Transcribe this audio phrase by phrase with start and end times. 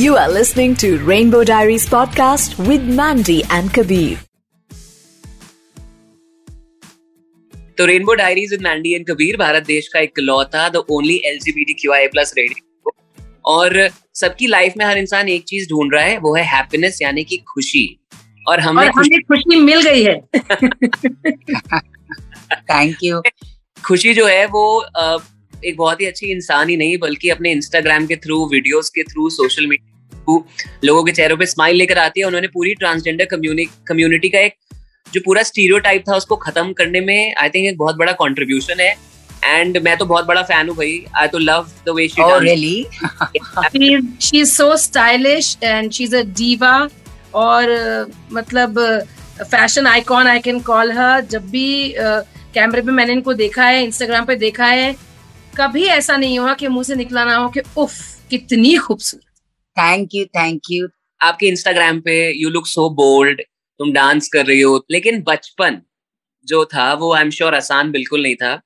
[0.00, 4.18] You are listening to Rainbow Diaries podcast with Mandy and Kabir.
[7.78, 11.52] तो rainbow diaries with Mandy and Kabir Bharat देश का इकलौता the only L G
[11.52, 12.92] B T Q I plus radio
[13.44, 17.24] और सबकी life में हर इंसान एक चीज़ ढूंढ रहा है वो है हैप्पीनेस यानी
[17.24, 18.00] कि खुशी।
[18.48, 20.20] और हमें और खुशी, हमें खुशी मिल गई है।
[22.54, 23.22] थैंक यू
[23.86, 24.64] खुशी जो है वो
[25.64, 29.30] एक बहुत ही अच्छी इंसान ही नहीं बल्कि अपने इंस्टाग्राम के थ्रू वीडियोस के थ्रू
[29.30, 29.89] सोशल मीडिया
[30.30, 30.44] थ्रू
[30.84, 34.54] लोगों के चेहरों पे स्माइल लेकर आती है उन्होंने पूरी ट्रांसजेंडर कम्युनिटी का एक
[35.12, 38.94] जो पूरा स्टीरियोटाइप था उसको खत्म करने में आई थिंक एक बहुत बड़ा कंट्रीब्यूशन है।
[39.44, 42.38] एंड मैं तो बहुत बड़ा फ़ैन हूँ भाई। I too love the way she oh
[42.40, 42.78] really?
[44.22, 46.74] She is so stylish and she is a diva
[47.34, 48.78] और uh, मतलब
[49.42, 51.94] fashion icon I can call her जब भी
[52.54, 54.94] कैमरे पे मैंने इनको देखा है इंस्टाग्राम पे देखा है
[55.56, 57.98] कभी ऐसा नहीं हुआ कि मुँह से निकला ना हो कि उफ
[58.30, 59.24] कितनी खूबसूरत।
[59.80, 60.88] थैंक यू थैंक यू
[61.20, 63.40] आपके इंस्टाग्राम पे यू लुक सो बोल्ड
[63.80, 64.84] तुम डांस कर रही हो.
[64.90, 65.80] लेकिन बचपन
[66.48, 68.60] जो था वो आई एम श्योर आसान बिल्कुल नहीं था.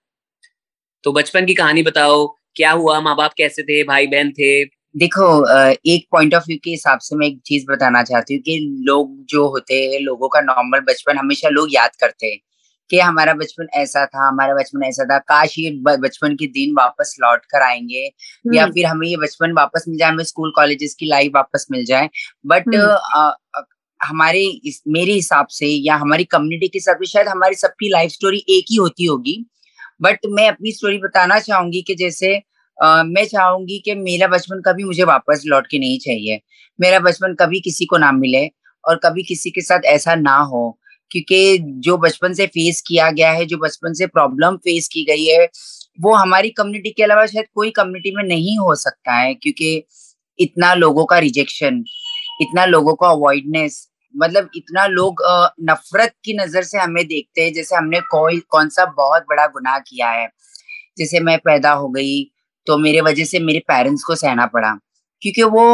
[1.05, 2.27] तो बचपन की कहानी बताओ
[2.57, 3.01] क्या हुआ?
[3.01, 3.83] माँ बाप कैसे थे?
[3.85, 4.65] भाई बहन थे?
[4.95, 5.27] देखो
[5.93, 9.17] एक पॉइंट ऑफ़ व्यू के हिसाब से मैं एक चीज़ बताना चाहती हूँ कि लोग
[9.31, 12.39] जो होते हैं लोगों का नॉर्मल बचपन हमेशा लोग याद करते हैं.
[12.91, 17.17] कि हमारा बचपन ऐसा था हमारा बचपन ऐसा था। काश ये बचपन के दिन वापस
[17.21, 18.05] लौट कर आएँगे
[18.55, 21.67] या हम्म, फिर हमें ये बचपन वापस मिल जाए हमें स्कूल कॉलेजेस की लाइफ वापस
[21.71, 22.09] मिल जाए।
[22.47, 23.65] But hmm.
[24.01, 28.11] हमारे इस मेरे हिसाब से या हमारी कम्युनिटी के हिसाब से शायद हमारी सबकी लाइफ
[28.11, 29.37] स्टोरी एक ही होती होगी।
[30.03, 32.35] बट मैं अपनी स्टोरी बताना चाहूँगी कि जैसे
[32.79, 36.41] अ, मैं चाहूँगी कि मेरा बचपन कभी मुझे वापस लौट के नहीं चाहिए।
[36.79, 38.47] मेरा बचपन कभी किसी को ना मिले
[38.85, 40.63] और कभी किसी के साथ ऐसा ना हो।
[41.15, 45.25] क्योंकि जो बचपन से फेस किया गया है, जो बचपन से प्रॉब्लम फेस की गई
[45.27, 45.49] है,
[46.01, 49.85] वो हमारी कम्युनिटी के अलावा शायद कोई कम्युनिटी में नहीं हो सकता है, क्योंकि
[50.39, 51.83] इतना लोगों का रिजेक्शन
[52.43, 55.23] इतना लोगों का अवॉइडनेस मतलब इतना लोग
[55.71, 59.79] नफरत की नज़र से हमें देखते हैं, जैसे हमने कोई, कौन सा बहुत बड़ा गुनाह
[59.81, 60.29] किया है।
[60.99, 62.23] जैसे मैं पैदा हो गई
[62.67, 64.73] तो मेरे वजह से मेरे पेरेंट्स को सहना पड़ा।
[65.25, 65.65] क्योंकि वो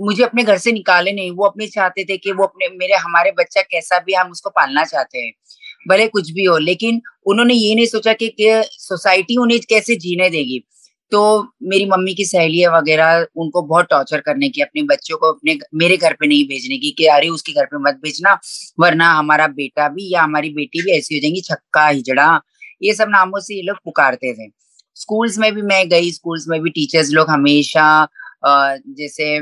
[0.00, 3.32] मुझे अपने घर से निकाले नहीं। वो अपने चाहते थे कि वो अपने मेरे हमारे
[3.38, 5.32] बच्चा कैसा भी हम उसको पालना चाहते हैं
[5.88, 8.32] भले कुछ भी हो। लेकिन उन्होंने ये नहीं सोचा कि,
[8.78, 10.62] सोसाइटी उन्हें कैसे जीने देगी।
[11.12, 11.20] तो
[11.62, 15.96] मेरी मम्मी की सहेलियाँ वगैरह उनको बहुत टॉर्चर करने की अपने बच्चों को अपने मेरे
[15.96, 18.38] घर पे नहीं भेजने की कि अरे उसके घर पे मत भेजना
[18.80, 22.40] वरना हमारा बेटा भी या हमारी बेटी भी ऐसी हो जाएँगी छक्का हिजड़ा।
[22.82, 24.50] ये सब नामों से ये लोग पुकारते थे।
[24.96, 27.86] स्कूल्स में भी मैं गई स्कूल्स में भी टीचर्स लोग हमेशा
[28.42, 29.40] जैसे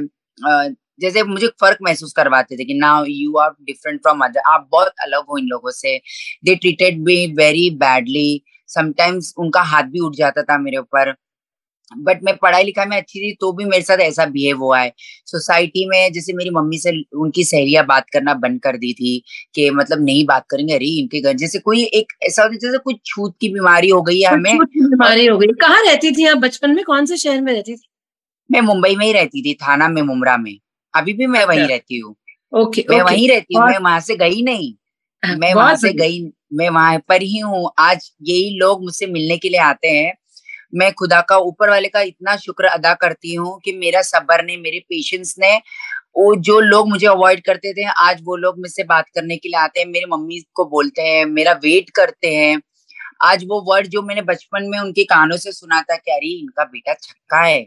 [1.00, 4.92] जैसे मुझे फ़र्क महसूस करवाते थे कि now you are different from other आप बहुत
[5.04, 5.96] अलग हो इन लोगों से।
[6.44, 11.14] They treated me very badly sometimes उनका हाथ भी उठ जाता था मेरे ऊपर।
[11.92, 14.92] बट मैं पढ़ाई लिखाई में अच्छी थी तो भी मेरे साथ ऐसा बिहेव हुआ है।
[15.26, 19.18] सोसाइटी में जैसे मेरी मम्मी से उनकी सहेलियाँ बात करना बंद कर दी थी
[19.54, 23.00] कि मतलब नहीं बात करेंगे अरे इनके घर जैसे कोई एक ऐसा होता जैसे कुछ
[23.06, 26.74] छूत की बीमारी हो गई है हमें बीमारी हो गई। कहाँ रहती थी आप बचपन
[26.74, 26.84] में?
[26.84, 27.88] कौन से शहर में रहती थी?
[28.50, 30.58] मैं मुंबई में ही रहती थी थाना में मुमरा में।
[30.94, 32.14] अभी भी मैं वहीं अच्छा। रहती हूँ।
[32.52, 34.74] ओके मैं वहीं रहती हूँ मैं वहाँ से गई नहीं।
[35.22, 36.20] मैं वहाँ से गई
[36.52, 40.12] मैं वहाँ पर ही हूँ। आज यही लोग मुझसे मिलने के लिए आते हैं।
[40.74, 44.56] मैं खुदा का ऊपर वाले का इतना शुक्र अदा करती हूँ कि मेरा सबर ने
[44.56, 45.56] मेरे पेशेंस ने
[46.18, 49.58] वो जो लोग मुझे अवॉइड करते थे आज वो लोग मुझसे बात करने के लिए
[49.60, 52.60] आते हैं मेरी मम्मी को बोलते हैं मेरा वेट करते हैं।
[53.22, 56.64] आज वो वर्ड जो मैंने बचपन में उनके कानों से सुना था कि अरे इनका
[56.64, 57.66] बेटा छक्का है।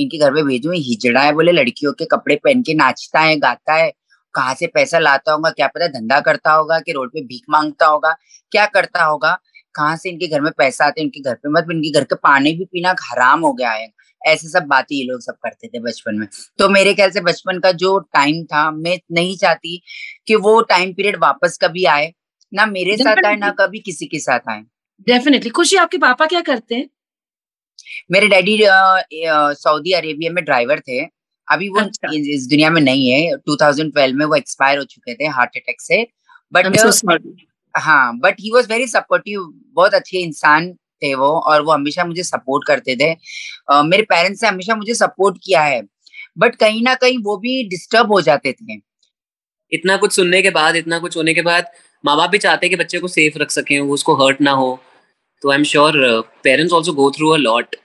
[0.00, 3.74] इनके घर में भेजू हिजड़ा है बोले लड़कियों के कपड़े पहन के नाचता है गाता
[3.74, 3.92] है।
[4.34, 7.86] कहाँ से पैसा लाता होगा क्या पता धंधा करता होगा कि रोड पे भीख माँगता
[7.86, 8.14] होगा
[8.52, 9.38] क्या करता होगा?
[9.74, 12.14] कहाँ से इनके घर में पैसा आते हैं इनके घर पे मतलब इनके घर के
[12.14, 13.88] पानी भी पीना हराम हो गया है।
[14.22, 16.26] ऐसे सब बातें ये लोग सब करते थे बचपन में।
[16.58, 19.76] तो मेरे ख्याल से बचपन का जो टाइम था मैं नहीं चाहती
[20.26, 22.12] कि वो टाइम पीरियड वापस कभी आए
[22.52, 24.62] ना मेरे साथ आए ना कभी किसी के साथ आए।
[25.06, 26.88] डेफिनेटली खुशी आपके पापा क्या करते हैं?
[28.10, 28.58] मेरे डैडी
[29.60, 31.00] सऊदी अरेबिया में ड्राइवर थे।
[31.48, 35.14] अभी वो अच्छा। इस इस दुनिया में नहीं है। 2012 में वो एक्सपायर हो चुके
[35.14, 36.06] थे हार्ट अटैक से।
[36.52, 37.18] बट so
[37.74, 39.40] हाँ but he was very supportive
[39.74, 40.72] बहुत अच्छे इंसान
[41.02, 43.12] थे वो और वो हमेशा मुझे सपोर्ट करते थे।
[43.70, 45.82] अ, मेरे पेरेंट्स ने हमेशा मुझे सपोर्ट किया है।
[46.38, 48.74] बट कहीं ना कहीं वो भी डिस्टर्ब हो जाते थे।
[49.72, 51.66] इतना कुछ सुनने के बाद इतना कुछ होने के बाद
[52.04, 54.50] माँ बाप भी चाहते हैं कि बच्चे को सेफ़ रख सकें वो उसको हर्ट ना
[54.52, 54.80] हो।
[55.42, 55.94] तो I am sure
[56.44, 57.76] parents also go through a lot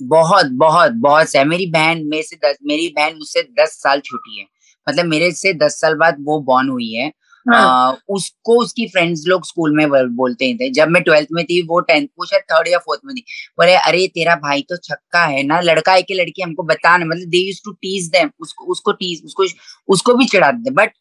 [0.00, 4.38] बहुत बहुत बहुत है। मेरी बहन मेरे से दस मेरी बहन मुझसे दस साल छोटी
[4.38, 4.46] है।
[4.86, 7.06] मतलब मेरे से दस साल बाद वो बॉर्न हुई है।
[7.46, 7.90] हाँ.
[7.90, 11.80] आ, उसको उसकी फ्रेंड्स लोग स्कूल में बोलते थे जब मैं ट्वेल्थ में थी वो
[11.80, 13.20] टेंथ वो शायद थर्ड या फोर्थ में थी।
[13.58, 17.28] बोले अरे तेरा भाई तो छक्का है ना। लड़का है कि लड़की हमको बताना मतलब
[17.30, 19.46] they use to tease them उसको उसको टीज उसको
[19.88, 20.92] उसको भी चढ़ा दे बट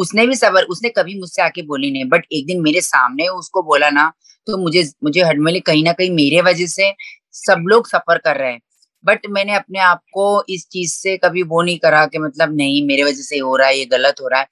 [0.00, 3.62] उसने भी सबर, उसने कभी मुझसे आके बोली नहीं। बट एक दिन मेरे सामने उसको
[3.64, 4.12] बोला ना
[4.46, 6.92] तो मुझे मुझे हडमली कहीं ना कहीं मेरे वजह से
[7.34, 8.60] सब लोग सफ़र कर रहे हैं।
[9.04, 12.86] बट मैंने अपने आप को इस चीज़ से कभी वो नहीं करा कि मतलब नहीं,
[12.86, 14.46] मेरे वजह से हो रहा है, ये गलत हो रहा है।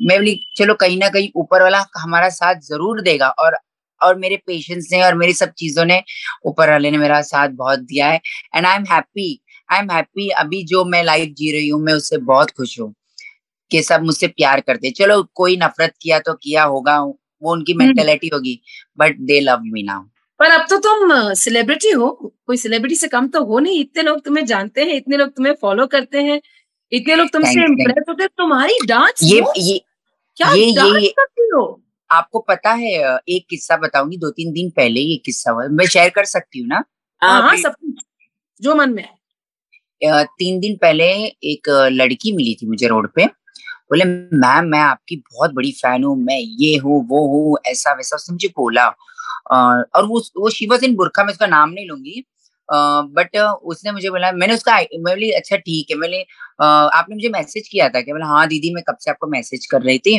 [0.00, 3.56] मैं बोली, चलो कहीं ना कहीं ऊपर वाला हमारा साथ ज़रूर देगा और
[4.00, 6.02] और मेरे पेशेंस ने और मेरी सब चीज़ों ने
[6.46, 8.20] ऊपर वाले ने मेरा साथ बहुत दिया है।
[8.56, 9.28] And I am happy
[9.68, 12.94] I am happy अभी जो मैं लाइफ जी रही हूँ, मैं उससे बहुत खुश हूँ।
[13.74, 18.26] कि सब मुझसे प्यार करते। चलो कोई नफरत किया तो किया होगा वो उनकी मेंटेलिटी
[18.26, 18.60] हम्म। होगी
[18.98, 20.02] but they love me now
[20.40, 22.10] पर अब तो तुम सेलिब्रिटी हो
[22.46, 25.54] कोई सेलिब्रिटी से कम तो हो नहीं। इतने लोग तुम्हें जानते हैं इतने लोग तुम्हें
[25.60, 26.40] फॉलो करते हैं
[26.92, 29.78] इतने लोग तुमसे इम्प्रेस होते तुम्हारी डांस ये ये
[30.38, 31.62] क्या ये ये करती हो?
[32.10, 32.92] आपको पता है
[33.28, 36.68] एक किस्सा बताऊँगी दो तीन दिन पहले ये किस्सा हुआ मैं शेयर कर सकती हूँ
[36.68, 36.82] ना?
[37.22, 38.04] हाँ, हाँ सब कुछ
[38.62, 41.04] जो मन में है। तीन दिन पहले
[41.52, 43.24] एक लड़की मिली थी मुझे रोड पे।
[43.90, 48.16] बोले, मैम, मैं आपकी बहुत बड़ी फ़ैन हूँ, मैं ये हूँ, वो हूँ, ऐसा वैसा।
[48.16, 48.86] उसने मुझे बोला।
[49.52, 52.24] और वो वो शिवा सिंह बुरखा, मैं उसका नाम नहीं लूँगी।
[52.68, 56.20] बट उसने मुझे बोला, मैंने उसका मैं बोली अच्छा ठीक है। मैंने
[56.62, 59.82] आपने मुझे मैसेज किया था कि बोला हाँ दीदी, मैं कब से आपको मैसेज कर
[59.82, 60.18] रही थी।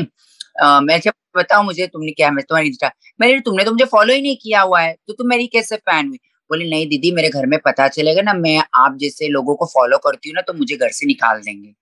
[0.63, 4.21] मैं अच्छा बताओ मुझे तुमने क्या मैं तुम्हारी इंस्टा मैंने तुमने तो मुझे फॉलो ही
[4.21, 6.17] नहीं किया हुआ है तो तुम मेरी कैसे फ़ैन हुई?
[6.49, 9.97] बोले, नहीं दीदी, मेरे घर में पता चलेगा ना, मैं आप जैसे लोगों को फॉलो
[10.05, 11.73] करती हूँ ना तो मुझे घर से निकाल देंगे।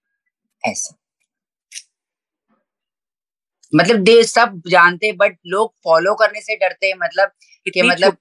[0.63, 0.95] ऐसा।
[3.75, 7.31] मतलब दे सब जानते हैं बट लोग फॉलो करने से डरते हैं मतलब
[7.74, 8.18] कि मतलब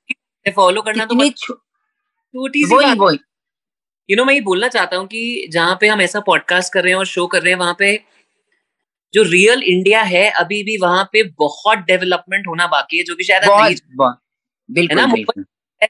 [0.57, 3.19] फॉलो करना तो छोटी सी बात वही
[4.11, 6.93] यू नो मैं ये बोलना चाहता हूँ कि जहाँ पे हम ऐसा पॉडकास्ट कर रहे
[6.93, 8.05] हैं और शो कर रहे हैं वहाँ पे
[9.15, 13.25] जो रियल इंडिया है अभी भी वहाँ पे बहुत डेवलपमेंट होना बाकी है जो कि
[13.25, 13.43] शायद
[14.71, 15.07] बिल्कुल है ना?
[15.07, 15.43] मुंबई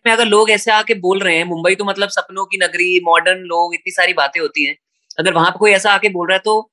[0.06, 3.38] में अगर लोग ऐसे आके बोल रहे हैं मुंबई तो मतलब सपनों की नगरी मॉडर्न
[3.38, 4.76] लोग इतनी सारी बातें होती हैं।
[5.18, 6.71] अगर वहाँ पे कोई ऐसा आके बोल रहा है तो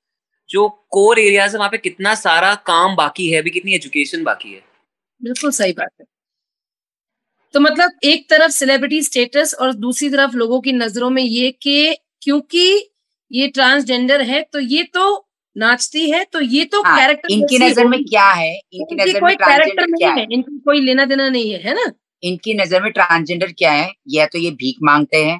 [0.50, 4.52] जो कोर एरियाज़ है वहाँ पे कितना सारा काम बाकी है अभी कितनी एजुकेशन बाकी
[4.52, 4.62] है?
[5.20, 6.06] बिल्कुल सही बात है।
[7.54, 11.96] तो मतलब एक तरफ़ सेलिब्रिटी स्टेटस और दूसरी तरफ़ लोगों की नज़रों में ये कि
[12.22, 12.66] क्योंकि
[13.30, 15.26] ये ट्रांसजेंडर है तो ये तो
[15.56, 18.52] नाचती है तो ये तो हाँ, कैरेक्टर इनकी नज़र में क्या है?
[18.72, 20.26] इनकी नज़र में ट्रांसजेंडर क्या है?
[20.32, 21.90] इनकी कोई लेना देना नहीं है है ना?
[22.22, 23.92] इनकी नज़र में ट्रांसजेंडर क्या है?
[24.08, 25.34] या तो ये भीख मांगते हैं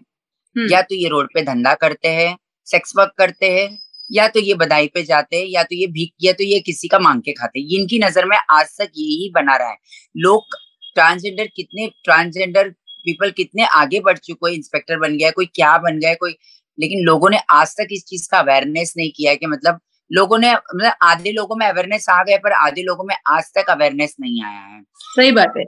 [0.57, 2.37] हम्म। या तो ये रोड पे धंधा करते हैं
[2.67, 3.69] सेक्स वर्क करते हैं
[4.11, 6.89] या तो ये बधाई पे जाते हैं या तो ये भीख या तो ये किसी
[6.89, 9.77] का मांग के खाते हैं। इनकी नज़र में आज तक यही बना रहा है।
[10.17, 10.57] लोग
[10.97, 12.69] ट्रांसजेंडर कितने ट्रांसजेंडर
[13.05, 16.37] पीपल कितने आगे बढ़ चुके कोई इंस्पेक्टर बन गया कोई क्या बन गया कोई
[16.79, 19.81] लेकिन लोगों ने आज तक इस चीज़ का अवेयरनेस नहीं किया है कि मतलब
[20.11, 23.71] लोगों ने मतलब आधे लोगों में अवेयरनेस आ गया पर आधे लोगों में आज तक
[23.71, 25.65] अवेयरनेस नहीं आया है। सही बात है।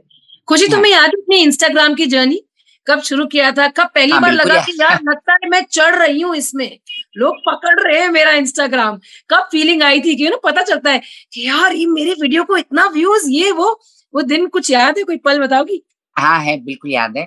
[0.48, 2.40] खुशी तुम्हें हाँ। याद है अपनी इंस्टाग्राम की जर्नी
[2.86, 5.94] कब शुरू किया था कब पहली हाँ, बार लगा कि यार लगता है मैं चढ़
[5.96, 6.70] रही हूँ इसमें।
[7.16, 8.98] लोग पकड़ रहे हैं मेरा इंस्टाग्राम
[9.30, 11.00] कब फीलिंग आई थी कि ना पता चलता है
[11.32, 13.70] कि यार ये मेरे वीडियो को इतना व्यूज़ ये वो
[14.14, 15.04] वो दिन कुछ याद है?
[15.04, 15.82] कोई पल बताओगी
[16.16, 17.26] हाँ है बिल्कुल याद है।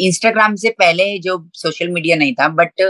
[0.00, 2.82] इंस्टाग्राम से पहले जो सोशल मीडिया नहीं था बट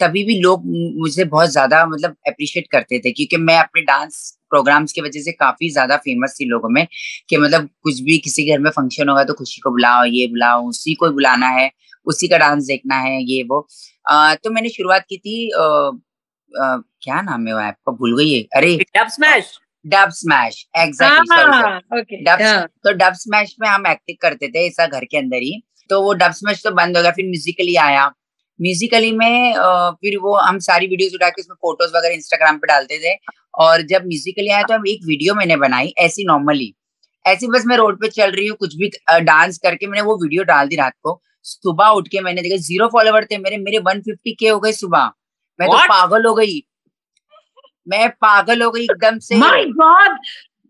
[0.00, 0.62] तभी भी लोग
[1.00, 4.18] मुझे बहुत ज़्यादा मतलब अप्रिशिएट करते थे क्योंकि मैं अपने डांस
[4.50, 6.86] प्रोग्राम्स की वजह से काफ़ी ज़्यादा फ़ेमस थी लोगों में
[7.28, 10.68] कि मतलब कुछ भी किसी घर में फ़ंक्शन होगा तो खुशी को बुलाओ ये बुलाओ
[10.68, 11.70] उसी को बुलाना है
[12.06, 13.66] उसी का डांस देखना है ये वो।
[14.06, 18.32] आ, तो मैंने शुरुआत की थी आ, आ, क्या नाम है वो ऐप भूल गई
[18.32, 21.26] है अरे Dubsmash Dubsmash exactly
[22.84, 25.60] तो डब स्मैश में हम एक्टिंग करते थे ऐसा घर के अंदर ही
[25.90, 28.10] तो वो डब स्मैश तो बंद हो गया फिर म्यूजिकली आया।
[28.60, 29.54] म्यूजिकली में
[29.94, 33.16] फिर वो हम सारी वीडियोस उठा के उसमें फ़ोटोज़ वगैरह इंस्टाग्राम पे डालते थे।
[33.58, 36.72] और जब म्यूजिकली आया तो हम एक वीडियो मैंने बनाई ऐसी नॉर्मली
[37.24, 38.90] ऐसी बस मैं रोड पे चल रही हूँ कुछ भी
[39.22, 42.86] डांस करके मैंने वो वीडियो डाल दी रात को। सुबह उठ के मैंने देखा ज़ीरो
[42.92, 45.10] फॉलोवर थे मेरे मेरे वन फिफ्टी के हो गए सुबह।
[45.58, 46.62] मैं तो पागल हो गई।
[47.86, 50.18] मैं पागल हो गई एकदम से। माय गॉड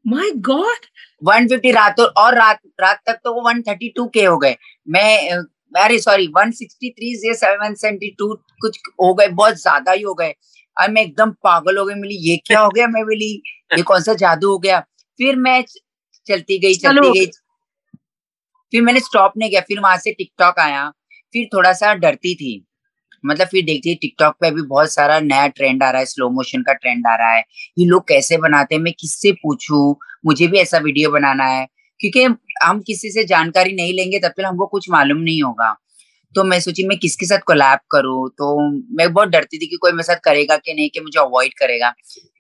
[0.05, 0.87] माय गॉड
[1.23, 4.57] 150 रात और रात रात तक तो वो 132 के हो गए।
[4.89, 5.43] मैं
[5.73, 10.35] अरे सॉरी 163 से 772 कुछ हो गए बहुत ज़्यादा ही हो गए।
[10.77, 12.87] और मैं एकदम पागल हो गई मिली ये क्या हो गया?
[12.87, 13.33] मैं बोली
[13.77, 14.81] ये कौन सा जादू हो गया?
[15.21, 15.63] फिर मैं
[16.27, 17.27] चलती गई चलती गई।
[18.73, 20.89] फिर मैंने स्टॉप नहीं किया फिर वहाँ से टिकटॉक आया।
[21.35, 22.65] फिर थोड़ा सा डरती थी।
[23.25, 26.63] मतलब फिर देखती टिकटॉक पे अभी बहुत सारा नया ट्रेंड आ रहा है स्लो मोशन
[26.63, 27.45] का ट्रेंड आ रहा है।
[27.79, 29.97] ये लोग कैसे बनाते हैं मैं किससे पूछूँ?
[30.27, 31.67] मुझे भी ऐसा वीडियो बनाना है।
[32.01, 32.25] क्योंकि
[32.65, 35.77] हम किसी से जानकारी नहीं लेंगे, तब तक हमको कुछ मालूम नहीं होगा।
[36.35, 38.29] तो मैं सोची मैं किसके साथ कोलैब करूँ?
[38.31, 38.59] तो
[38.97, 41.93] मैं बहुत डरती थी कि कोई मेरे साथ करेगा कि नहीं, कि मुझे अवॉइड करेगा।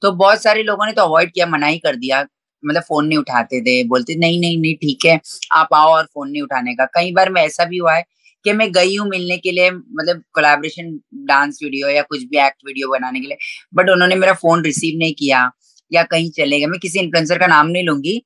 [0.02, 2.26] तो बहुत सारे लोगों ने तो अवॉइड किया, मना ही कर दिया।
[2.62, 5.20] मतलब फ़ोन नहीं उठाते थे। बोलते, नहीं नहीं नहीं, ठीक है,
[5.52, 8.04] आप आओ और फ़ोन नहीं उठाने का। कई बार मैं ऐसा भी हुआ है
[8.44, 12.66] कि मैं गई हूँ मिलने के लिए मतलब कोलैबोरेशन डांस वीडियो या कुछ भी एक्ट
[12.66, 13.36] वीडियो बनाने के लिए
[13.74, 15.50] बट उन्होंने मेरा फ़ोन रिसीव नहीं किया
[15.92, 18.22] या कहीं चले गए। मैं किसी इन्फ्लुएंसर का नाम नहीं लूँगी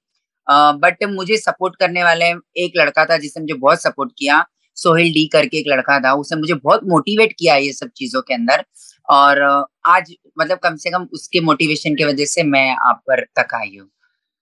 [0.49, 4.45] बट मुझे सपोर्ट करने वाले एक लड़का था जिसने मुझे बहुत सपोर्ट किया
[4.77, 8.35] सोहेल डी करके एक लड़का था उसने मुझे बहुत मोटिवेट किया ये सब चीज़ों के
[8.35, 8.65] अंदर।
[9.09, 9.43] और
[9.87, 13.77] आज मतलब कम से कम उसके मोटिवेशन की वजह से मैं आप पर तक आई
[13.77, 13.89] हूँ।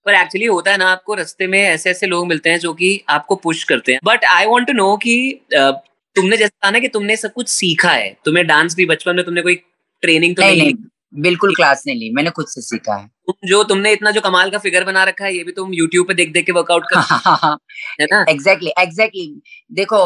[0.05, 2.99] पर एक्चुअली होता है ना आपको रस्ते में ऐसे ऐसे लोग मिलते हैं जो कि
[3.09, 5.15] आपको पुश करते हैं। But I want to know कि
[5.53, 9.25] तुमने जैसा कहा ना कि तुमने सब कुछ सीखा है। तुम्हें डांस भी बचपन में
[9.25, 9.55] तुमने कोई
[10.03, 13.09] ट्रेनिंग तो नहीं, नहीं, नहीं बिल्कुल क्लास नहीं ली मैंने खुद से सीखा है।
[13.45, 16.13] जो तुमने इतना जो कमाल का फिगर बना रखा है ये भी तुम यूट्यूब पे
[16.13, 16.99] देख देख के वर्कआउट कर
[18.01, 18.25] है ना?
[18.29, 19.99] एग्जैक्टली एग्जैक्टली देखो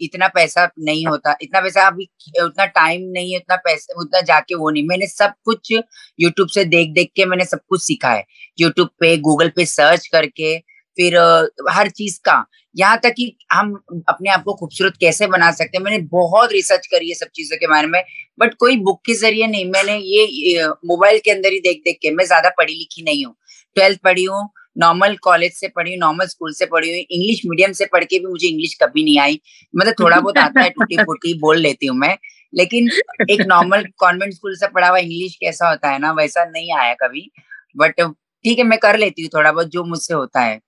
[0.00, 2.08] इतना पैसा नहीं होता इतना पैसा अभी
[2.44, 5.72] उतना टाइम नहीं है उतना पैसा उतना जाके वो नहीं। मैंने सब कुछ
[6.20, 8.24] यूट्यूब से देख देख के मैंने सब कुछ सीखा है।
[8.60, 10.56] यूट्यूब पे गूगल पे सर्च करके
[10.98, 11.16] फिर
[11.70, 12.44] हर चीज़ का।
[12.74, 13.72] यहाँ तक कि हम
[14.08, 17.56] अपने आप को खूबसूरत कैसे बना सकते हैं, मैंने बहुत रिसर्च करी है सब चीज़ों
[17.56, 18.02] के बारे में
[18.40, 22.10] बट कोई बुक के ज़रिए नहीं, मैंने ये मोबाइल के अंदर ही देख देख के,
[22.10, 23.34] मैं ज़्यादा पढ़ी लिखी नहीं हूँ।
[23.76, 27.72] ट्वेल्थ पढ़ी हूँ नॉर्मल कॉलेज से पढ़ी हूँ नॉर्मल स्कूल से पढ़ी हुई इंग्लिश मीडियम
[27.72, 29.40] से पढ़ के भी मुझे इंग्लिश कभी नहीं आई।
[29.74, 32.16] मतलब थोड़ा बहुत आता है टूटी फूटी बोल लेती हूँ मैं,
[32.52, 32.88] लेकिन
[33.30, 36.94] एक नॉर्मल कॉन्वेंट स्कूल से पढ़ा हुआ इंग्लिश कैसा होता है ना, वैसा नहीं आया
[37.02, 37.30] कभी
[37.76, 40.60] बट ठीक है, मैं कर लेती हूँ थोड़ा बहुत जो मुझसे होता है।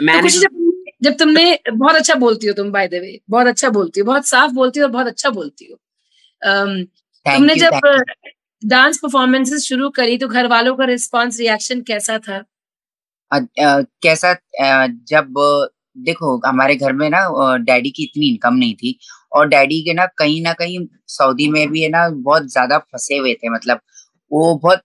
[0.00, 4.00] तो जब, जब तुमने बहुत अच्छा बोलती हो तुम बाय द वे बहुत अच्छा बोलती
[4.00, 5.76] हो बहुत साफ़ बोलती हो और बहुत अच्छा बोलती हो।
[6.50, 6.86] um,
[7.34, 8.02] तुमने you, जब
[8.64, 12.44] डांस परफॉर्मेंसेस शुरू करी तो घर वालों का रिस्पांस रिएक्शन कैसा था?
[13.34, 15.34] uh, uh, कैसा uh, जब
[15.98, 18.98] देखो हमारे घर में ना डैडी की इतनी इनकम नहीं थी
[19.32, 23.16] और डैडी के ना कहीं ना कहीं सऊदी में भी है ना बहुत ज़्यादा फंसे
[23.16, 23.80] हुए थे मतलब
[24.32, 24.82] वो बहुत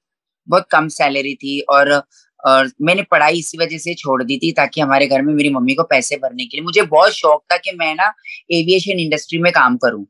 [0.47, 2.03] बहुत कम सैलरी थी और
[2.45, 5.73] और मैंने पढ़ाई इसी वजह से छोड़ दी थी ताकि हमारे घर में मेरी मम्मी
[5.75, 8.11] को पैसे भरने के लिए। मुझे बहुत शौक था कि मैं ना
[8.53, 10.05] एविएशन इंडस्ट्री में काम करूँ।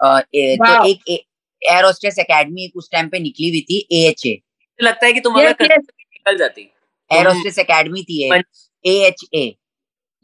[0.00, 4.38] तो एक एयर होस्टेस एकेडमी उस टाइम पे निकली हुई थी ए एच ए
[4.78, 6.62] लगता है कि तुम अगर निकल जाती।
[7.10, 9.46] एयर होस्टेस एकेडमी थी A H A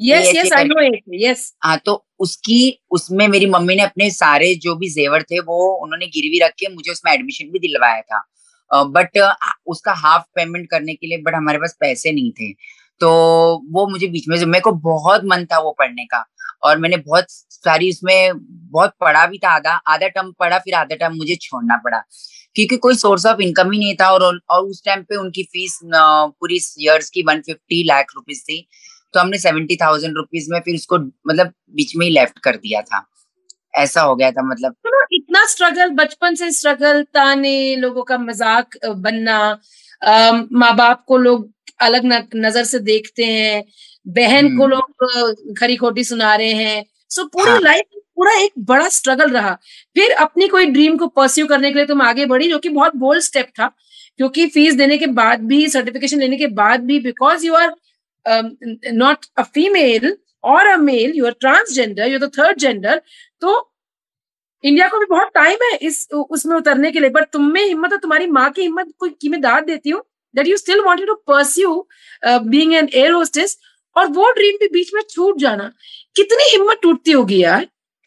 [0.00, 4.54] yes yes I know it yes हाँ तो उसकी उसमें मेरी मम्मी ने अपने सारे
[4.62, 8.22] जो भी जेवर थे वो उन्होंने गिरवी रख के मुझे उसमें एडमिशन भी दिलवाया था।
[8.70, 9.18] बट
[9.68, 12.52] उसका हाफ़ पेमेंट करने के लिए बट हमारे पास पैसे नहीं थे।
[13.00, 13.10] तो
[13.72, 16.24] वो मुझे बीच में मेरे को बहुत मन था वो पढ़ने का।
[16.62, 18.32] और मैंने बहुत सारी उसमें
[18.72, 21.98] बहुत पढ़ा भी था आधा आधा टर्म पढ़ा, फिर आधा टर्म मुझे छोड़ना पड़ा।
[22.56, 25.78] क्योंकि कोई सोर्स ऑफ़ इनकम ही नहीं था और और उस टाइम पे उनकी फ़ीस
[25.86, 28.66] पूरी इयर्स की वन फिफ्टी लाख रुपीज़ थी।
[29.14, 32.80] तो हमने सेवेंटी थाउज़ेंड रुपीज़ में फिर उसको मतलब बीच में ही लेफ़्ट कर दिया
[32.82, 33.04] था।
[33.76, 34.76] ऐसा हो गया था मतलब।
[35.34, 39.38] इतना स्ट्रगल बचपन से स्ट्रगल ताने लोगों का मज़ाक बनना
[40.52, 41.48] माँ बाप को लोग
[41.80, 43.64] अलग न, नज़र से देखते हैं
[44.06, 47.60] बहन को हम्म। लोग खरी खोटी सुना रहे हैं सो पूरी हाँ.
[47.60, 47.84] लाइफ
[48.16, 49.54] पूरा एक बड़ा स्ट्रगल रहा
[49.96, 52.96] फिर अपनी कोई ड्रीम को परस्यू करने के लिए तुम आगे बढ़ी जो कि बहुत
[52.96, 53.70] बोल्ड स्टेप था
[54.18, 57.74] क्योंकि फ़ीस देने के बाद भी सर्टिफिकेशन लेने के बाद भी because you are
[58.94, 63.00] not a female और a male you are transgender you are the third gender
[63.42, 63.60] तो
[64.64, 67.92] इंडिया को भी बहुत टाइम है इस उसमें उतरने के लिए बट तुम में हिम्मत
[67.92, 70.02] है तुम्हारी माँ की हिम्मत कोई की मैं दाद देती हूँ
[70.34, 71.88] that you still wanted to pursue
[72.26, 73.58] being an air hostess
[73.96, 75.72] और वो ड्रीम भी बीच में छूट जाना
[76.16, 77.66] कितनी हिम्मत टूटती होगी यार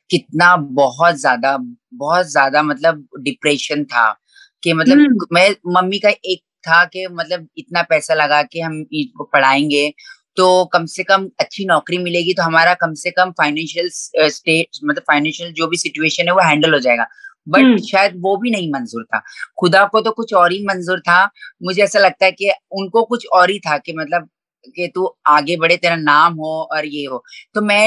[0.09, 1.57] कितना बहुत ज़्यादा
[1.93, 4.19] बहुत ज़्यादा मतलब डिप्रेशन था
[4.63, 5.27] कि मतलब hmm.
[5.31, 8.85] मैं मम्मी का एक था कि मतलब इतना पैसा लगा के हम
[9.21, 9.93] पढ़ाएँगे
[10.37, 13.89] तो कम से कम अच्छी नौकरी मिलेगी तो हमारा कम से कम फाइनेंशियल
[14.29, 17.07] स्टेट मतलब फाइनेंशियल जो भी सिचुएशन है वो हैंडल हो जाएगा।
[17.47, 19.21] But hmm. शायद वो भी नहीं मंजूर था।
[19.59, 21.23] खुदा को तो कुछ और ही मंजूर था।
[21.63, 24.29] मुझे ऐसा लगता है कि उनको कुछ और ही था कि मतलब
[24.75, 27.85] कि तू आगे बढ़े तेरा नाम हो और ये हो। तो मैं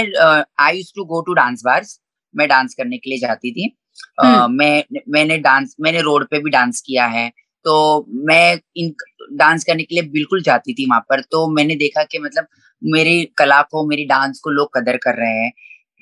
[0.58, 2.00] I use to go to dance bars
[2.36, 3.76] मैं डांस करने के लिए जाती थी।
[4.24, 7.30] uh, मैं मैंने डांस मैंने रोड पे भी डांस किया है।
[7.64, 8.94] तो मैं इन
[9.32, 12.46] डांस करने के लिए बिल्कुल जाती थी वहाँ पर। तो मैंने देखा कि मतलब
[12.82, 15.50] मेरी कला को मेरी डांस को लोग कदर कर रहे हैं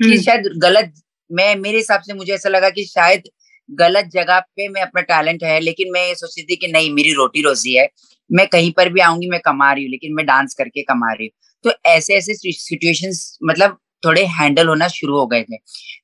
[0.00, 0.92] कि हम्म। शायद गलत
[1.32, 3.22] मैं मेरे हिसाब से मुझे ऐसा लगा कि शायद
[3.70, 7.12] गलत जगह पे मैं अपना टैलेंट है लेकिन मैं ये सोचती थी कि नहीं मेरी
[7.12, 7.88] रोटी रोजी है
[8.32, 11.26] मैं कहीं पर भी आऊँगी मैं कमा रही हूँ लेकिन मैं डांस करके कमा रही
[11.26, 11.32] हूँ।
[11.64, 15.56] तो ऐसे ऐसे सिचुएशंस मतलब थोड़े हैंडल होना शुरू हो गए थे।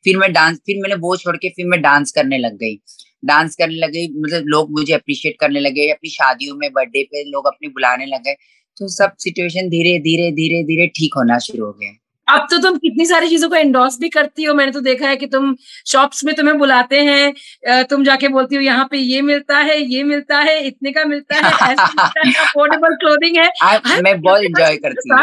[0.05, 2.77] फिर मैं डांस फिर मैंने वो छोड़ के फिर मैं डांस करने लग गई।
[3.25, 7.47] डांस करने लगे मतलब लोग मुझे अप्रिशिएट करने लगे अपनी शादियों में बर्थडे पे लोग
[7.47, 8.35] अपने बुलाने लगे
[8.77, 11.93] तो सब सिचुएशन धीरे धीरे धीरे धीरे ठीक होना शुरू हो गया।
[12.29, 14.55] अब तो तुम कितनी सारी चीज़ों को एंडोर्स भी करती हो?
[14.55, 15.55] मैंने तो देखा है कि तुम
[15.87, 20.03] शॉप्स में तुम्हें बुलाते हैं तुम जाके बोलती हो यहाँ पे ये मिलता है ये
[20.03, 25.19] मिलता है इतने का मिलता है अफोर्डेबल क्लोथिंग है I, मैं बहुत एंजॉय करती हूँ।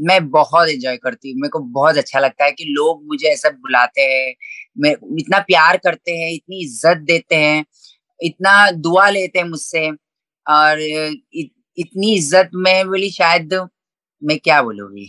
[0.00, 3.50] मैं बहुत एंजॉय करती हूँ। मेरे को बहुत अच्छा लगता है कि लोग मुझे ऐसा
[3.50, 4.34] बुलाते हैं।
[4.78, 7.64] मैं इतना प्यार करते हैं इतनी इज़्ज़त देते हैं
[8.20, 9.90] इतना दुआ लेते हैं मुझसे
[10.46, 13.68] और इत, इतनी इज़्ज़त में बोली शायद
[14.22, 15.06] मैं क्या बोलूँगी?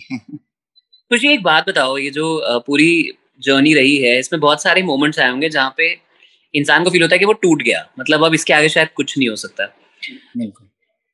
[1.12, 5.30] खुशी एक बात बताओ ये जो पूरी जर्नी रही है इसमें बहुत सारे मोमेंट्स आए
[5.30, 5.98] होंगे जहाँ पे
[6.54, 9.18] इंसान को फील होता है कि वो टूट गया। मतलब अब इसके आगे शायद कुछ
[9.18, 9.66] नहीं हो सकता।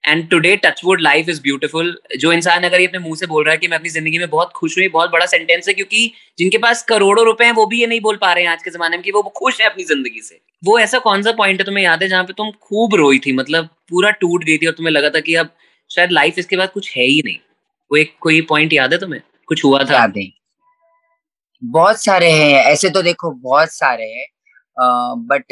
[0.08, 3.52] And today touchwood life is beautiful जो इंसान अगर ये अपने मुँह से बोल रहा
[3.52, 6.58] है कि मैं अपनी ज़िंदगी में बहुत खुश हुई बहुत बड़ा सेंटेंस है, क्योंकि जिनके
[6.58, 8.98] पास करोड़ों रुपए हैं, वो भी ये नहीं बोल पा रहे हैं आज के जमाने
[8.98, 11.84] में कि वो खुश है अपनी ज़िंदगी से। वो ऐसा कौन सा पॉइंट है तुम्हें
[11.84, 13.34] याद है जहाँ पे तुम खूब रोई थी?
[13.34, 15.50] मतलब पूरा टूट गई थी और तुम्हें लगा था कि अब
[15.92, 17.38] शायद लाइफ इसके बाद कुछ है ही नहीं।
[17.92, 19.22] वो एक कोई पॉइंट याद है तुम्हें?
[19.48, 19.94] कुछ हुआ था?
[19.94, 20.30] याद है
[21.62, 24.26] बहुत सारे हैं, ऐसे तो देखो बहुत सारे हैं।
[25.28, 25.44] बट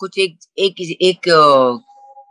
[0.00, 1.28] कुछ एक एक एक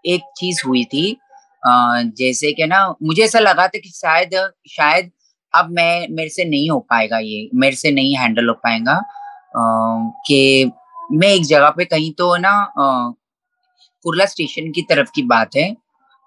[0.06, 1.18] एक चीज़ हुई थी
[1.64, 4.36] जैसे कि ना मुझे ऐसा लगा था कि शायद
[4.70, 5.12] शायद
[5.54, 9.00] अब मैं मेरे से नहीं हो पाएगा ये मेरे से नहीं हैंडल हो पाएगा
[10.28, 10.72] कि
[11.14, 12.54] मैं एक जगह पे कहीं तो ना
[14.06, 15.74] कुरला स्टेशन की तरफ़ की बात है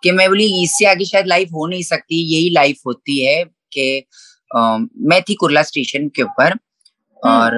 [0.02, 4.04] कि मैं बोली इससे आगे शायद लाइफ हो नहीं सकती यही लाइफ होती है कि
[4.50, 7.56] मैं थी कुरला स्टेशन के ऊपर हम्म। और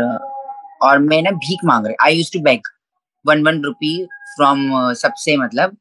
[0.83, 2.69] और मैं ना भीख मांग रही I use to beg
[3.25, 3.97] one one rupee
[4.29, 5.77] from सबसे मतलब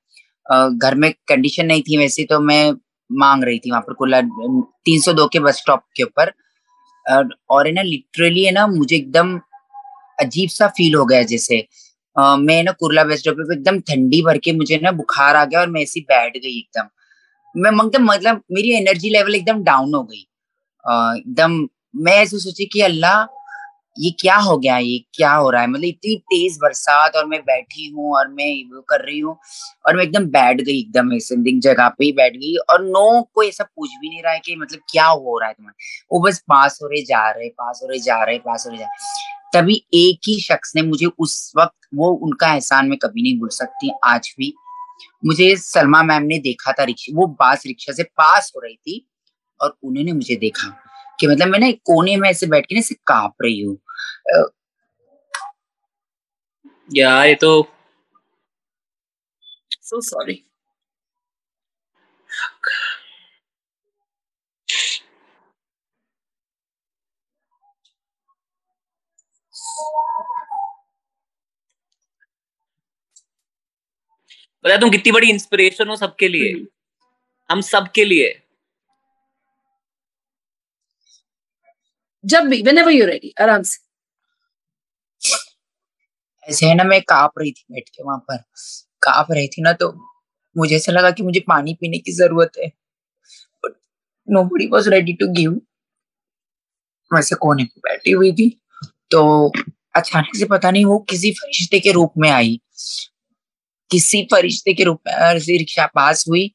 [0.48, 2.74] घर में कंडीशन नहीं थी वैसे तो मैं
[3.10, 6.32] मांग रही थी वहाँ पर कुल्ला तीन सौ दो के बस स्टॉप के ऊपर।
[7.50, 9.40] और है ना लिटरली है ना मुझे एकदम
[10.22, 11.66] अजीब सा फील हो गया जैसे।
[12.16, 15.46] Uh, मैं ना कुरला बस स्टॉप पे एकदम ठंडी भर के मुझे ना बुखार आ
[15.46, 16.90] गया और मैं ऐसी बैठ गई एकदम।
[17.56, 20.20] मैं मंगता मतलब मेरी एनर्जी लेवल एकदम डाउन हो गई।
[21.20, 21.58] एकदम
[22.04, 23.24] मैं ऐसे सोची कि अल्लाह
[24.00, 24.78] ये क्या हो गया?
[24.78, 25.68] ये क्या हो रहा है?
[25.68, 29.38] मतलब इतनी तेज बरसात और मैं बैठी हूँ और मैं वो कर रही हूँ
[29.88, 33.48] और मैं एकदम बैठ गई, एकदम ऐसे जगह पे ही बैठ गई और नो कोई
[33.48, 36.40] ऐसा पूछ भी नहीं रहा है कि मतलब क्या हो रहा है तुम्हारे। वो बस
[36.40, 39.32] पास हो रहे, जा रहे, पास हो रहे, जा रहे, पास हो रहे, जा रहे।
[39.54, 43.50] तभी एक ही शख्स ने मुझे उस वक्त वो उनका एहसान में कभी नहीं भूल
[43.50, 44.54] सकती, आज भी।
[45.26, 49.08] मुझे सलमा मैम ने देखा था रिक्शा, वो बास रिक्शा से पास हो रही थी
[49.62, 50.80] और उन्होंने मुझे देखा।
[51.20, 53.78] कि मतलब मैं ना एक कोने में ऐसे बैठ के ना ऐसे काँप रही हूँ।
[56.90, 57.52] यार ये तो
[59.82, 60.44] सो सॉरी
[74.66, 76.66] पता तुम कितनी बड़ी इंस्पिरेशन हो सबके लिए। हम्म।
[77.50, 78.30] हम सबके लिए।
[82.26, 83.78] जब भी वेन एवर यू रेडी आराम से।
[86.48, 88.38] ऐसे है ना, मैं काँप रही थी बैठ के वहाँ पर।
[89.04, 89.92] काँप रही थी ना तो
[90.58, 92.68] मुझे ऐसा लगा कि मुझे पानी पीने की ज़रूरत है।
[93.64, 93.74] But
[94.44, 95.62] nobody was ready to give
[97.12, 98.50] वैसे कोने पे बैठी हुई थी।
[99.12, 99.52] तो
[99.96, 102.60] अचानक से पता नहीं वो किसी फरिश्ते के रूप में आई।
[103.92, 105.14] किसी फरिश्ते के रूप में
[105.58, 106.52] रिक्शा पास हुई।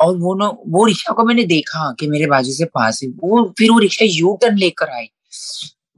[0.00, 3.44] और वो ना वो रिक्शा को मैंने देखा कि मेरे बाजू से पास है। वो
[3.58, 5.08] फिर वो रिक्शा यू टर्न लेकर आई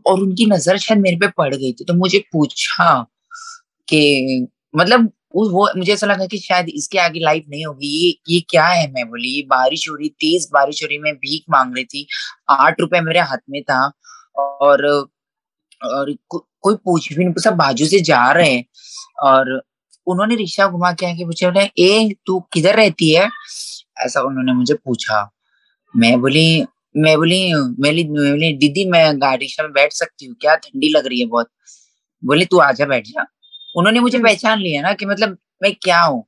[0.07, 3.01] और उनकी नज़र शायद मेरे पे पड़ गई थी। तो मुझे पूछा
[3.89, 8.41] कि मतलब वो मुझे ऐसा लगा कि शायद इसके आगे लाइफ नहीं होगी। ये ये
[8.51, 9.29] क्या है मैं बोली?
[9.29, 12.07] ये बारिश हो रही तेज बारिश हो रही मैं भीख मांग रही थी।
[12.51, 13.81] आठ रुपए मेरे हाथ में था
[14.37, 14.87] और
[15.85, 18.65] और को, कोई पूछ भी नहीं सब बाजू से जा रहे हैं।
[19.23, 19.61] और
[20.07, 23.29] उन्होंने रिक्शा घुमा के आके पूछे बोले ए तू किधर रहती है?
[23.97, 25.29] ऐसा उन्होंने मुझे पूछा।
[25.95, 26.65] मैं बोली
[26.97, 27.41] मैं बोली
[27.81, 31.27] मेरी बोली दीदी मैं गाड़ी रिक्शा में बैठ सकती हूँ क्या ठंडी लग रही है
[31.27, 31.49] बहुत?
[32.23, 33.27] बोले तू आजा बैठ जा।
[33.75, 36.19] उन्होंने मुझे हम्म। पहचान लिया ना कि मतलब मैं क्या हूँ।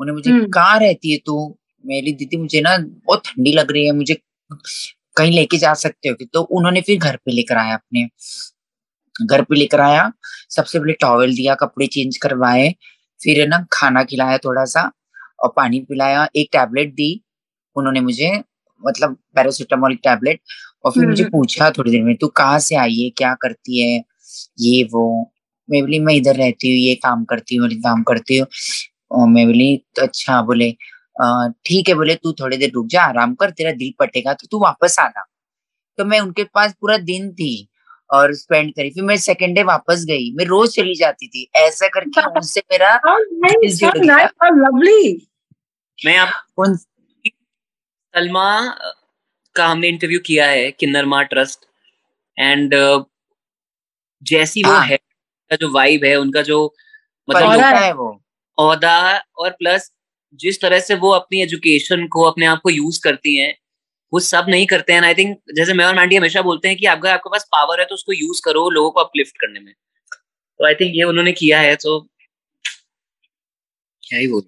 [0.00, 1.56] उन्होंने मुझे हम्म। कहाँ रहती है तू?
[1.84, 4.14] मेरी दीदी मुझे ना बहुत ठंडी लग रही है मुझे
[5.16, 8.06] कहीं लेके जा सकते हो तो उन्होंने फिर घर पे लेकर आया अपने।
[9.26, 10.10] घर पे लेकर आया
[10.50, 12.68] सबसे पहले टॉवल दिया कपड़े चेंज करवाए
[13.20, 14.90] फिर ना खाना खिलाया थोड़ा सा।
[15.38, 17.10] और पानी पिलाया एक टैबलेट दी
[17.76, 18.30] उन्होंने मुझे
[18.82, 20.40] मतलब पैरासिटामोल टैबलेट
[20.84, 23.10] और फिर मुझे पूछा थोड़ी देर में तू कहाँ से आई है?
[23.10, 24.02] क्या करती है?
[24.60, 25.32] ये वो।
[25.68, 28.46] मैं बोली मैं इधर रहती हूँ ये काम करती हूँ काम करती हूँ।
[29.12, 30.70] और मैं बोली तो अच्छा बोले
[31.66, 34.58] ठीक है बोले तू थोड़ी देर रुक जा आराम कर तेरा दिल पटेगा तो तू
[34.62, 35.24] वापस आना
[35.98, 37.52] तो मैं उनके पास पूरा दिन थी
[38.10, 41.88] और स्पेंड करी। फिर मैं सेकेंड डे वापस गई। मैं रोज चली जाती थी। ऐसा
[41.88, 42.94] करके उनसे मेरा
[46.06, 46.46] मैं आप
[48.14, 48.76] सलमा
[49.56, 51.60] का हमने इंटरव्यू किया है किन्नरमा ट्रस्ट
[52.38, 52.74] एंड
[54.22, 56.74] जैसी वो हाँ। है उनका जो वाइब है उनका जो
[57.30, 58.22] मतलब है। है वो।
[58.58, 59.92] औहदा और प्लस
[60.34, 63.58] जिस तरह से वो अपनी एजुकेशन को अपने आप को यूज़ करती हैं
[64.12, 66.86] वो सब नहीं करते हैं। आई थिंक जैसे मैं और मैंडी हमेशा बोलते हैं कि
[66.86, 70.66] अगर आपके पास पावर है तो उसको यूज़ करो लोगों को अपलिफ्ट करने में। तो
[70.66, 72.00] आई थिंक ये उन्होंने किया है तो
[74.02, 74.42] क्या ही बोल।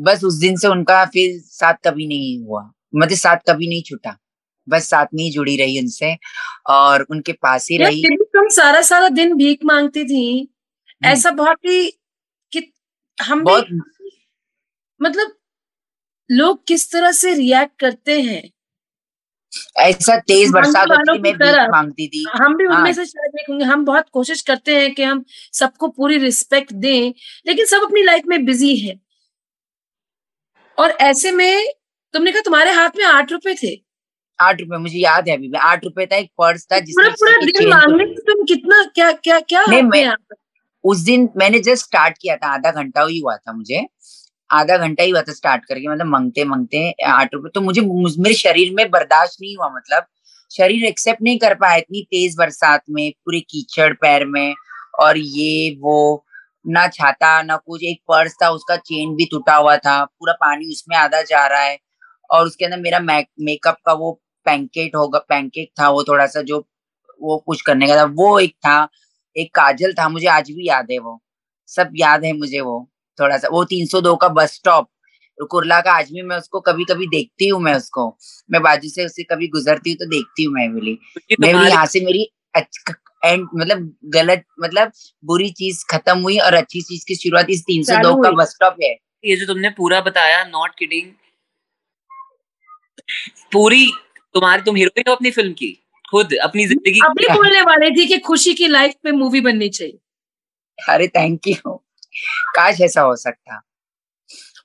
[0.00, 4.16] बस उस दिन से उनका फिर साथ कभी नहीं हुआ। मतलब साथ कभी नहीं छूटा।
[4.68, 6.16] बस साथ में ही जुड़ी रही उनसे
[6.66, 10.52] और उनके पास ही रही। फिर भी तुम सारा सारा दिन भीख मांगती थी।
[10.88, 11.90] हम्म। ऐसा बहुत ही
[12.52, 12.72] कि
[13.22, 14.10] हम बहुत भी
[15.00, 15.36] मतलब
[16.30, 18.50] लोग किस तरह से रिएक्ट करते हैं।
[19.76, 23.50] ऐसा तेज बरसात होती मैं। भीख मांगती थी। हम भी उनमें हाँ। से शायद एक
[23.50, 27.12] होंगे। हम बहुत कोशिश करते हैं कि हम सबको पूरी रिस्पेक्ट दें
[27.46, 29.00] लेकिन सब अपनी लाइफ में बिज़ी है।
[30.78, 31.66] और ऐसे में
[32.12, 33.82] तुमने कहा तुम्हारे हाथ में आठ रुपए थे।
[34.40, 37.32] आठ रुपए मुझे याद है अभी भी। आठ रुपए था एक पर्स था जिसमें पूरा
[37.32, 40.36] दिन मांगने से तुम कितना क्या क्या क्या नहीं, में मैं-
[40.84, 43.86] उस दिन मैंने जस्ट स्टार्ट किया था आधा घंटा ही हुआ था मुझे।
[44.52, 48.34] आधा घंटा ही हुआ था स्टार्ट करके मतलब मांगते मांगते आठ रुपए तो मुझे मेरे
[48.34, 50.06] शरीर में बर्दाश्त नहीं हुआ मतलब
[50.50, 54.54] शरीर एक्सेप्ट नहीं कर पाया इतनी तेज बरसात में, पूरे कीचड़ पैर में,
[55.00, 56.24] और ये वो
[56.66, 60.70] ना छाता, ना कुछ, एक पर्स था, उसका चेन भी टूटा हुआ था, पूरा पानी
[60.72, 61.78] उसमें आधा जा रहा है,
[62.30, 64.12] और उसके अंदर मेरा मेकअप का वो
[64.46, 66.58] पैंकेट होगा पैंकेक था वो थोड़ा सा जो
[67.20, 68.88] वो कुछ करने का था, वो एक था,
[69.36, 71.20] एक काजल था, मुझे आज भी याद है वो,
[71.68, 74.88] सब याद है मुझे वो। थोड़ा सा वो 302 का बस स्टॉप
[75.50, 78.06] कुरला का आज भी मैं उसको कभी कभी देखती हूँ मैं उसको।
[78.50, 81.68] मैं बाजू से उससे कभी गुजरती हूँ तो देखती हूँ मैं भी क्योंकि मैं भी
[81.68, 82.30] यहाँ से मेरी
[83.24, 84.92] एंड मतलब गलत मतलब
[85.24, 88.76] बुरी चीज़ खत्म हुई और अच्छी चीज़ की शुरुआत इस 302 चालू का बस स्टॉप
[88.82, 88.90] है।
[89.24, 91.10] ये जो तुमने पूरा बताया नॉट किडिंग
[93.52, 93.86] पूरी
[94.34, 95.72] तुम्हारी तुम हीरोइन हो अपनी फ़िल्म की?
[96.08, 99.98] खुद अपनी ज़िंदगी अभी बोलने वाले थी कि खुशी की लाइफ पे मूवी बननी चाहिए।
[100.78, 101.80] अरे थैंक यू
[102.56, 103.60] काश ऐसा हो सकता।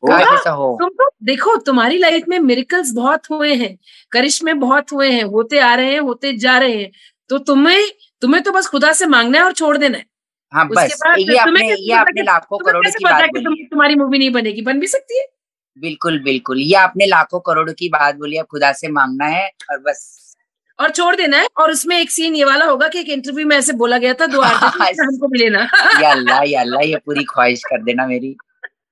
[0.04, 3.78] काश ऐसा हो। तुम तो देखो तुम्हारी लाइफ में मेरिकल्स बहुत हुए हैं
[4.12, 6.92] करिश्मे बहुत हुए हैं होते आ रहे हैं होते जा रहे हैं
[7.30, 7.88] तो तुम्हें
[8.22, 10.06] तुम्हें तो बस खुदा से मांगना है और छोड़ देना है।
[10.54, 14.62] हाँ बस ये आपने ये आपने लाखों करोड़ों की बात बोली। तुम्हारी मूवी नहीं बनेगी
[14.62, 15.26] बन भी सकती है?
[15.78, 19.80] बिल्कुल बिल्कुल ये आपने लाखों करोड़ों की बात बोली अब खुदा से मांगना है और
[19.80, 20.27] बस।
[20.80, 23.56] और छोड़ देना है और उसमें एक सीन ये वाला होगा कि एक इंटरव्यू में
[23.56, 25.60] ऐसे बोला गया था दो हमको भी लेना।
[26.02, 28.36] या अल्लाह या अल्लाह ये पूरी ख्वाहिश कर देना मेरी।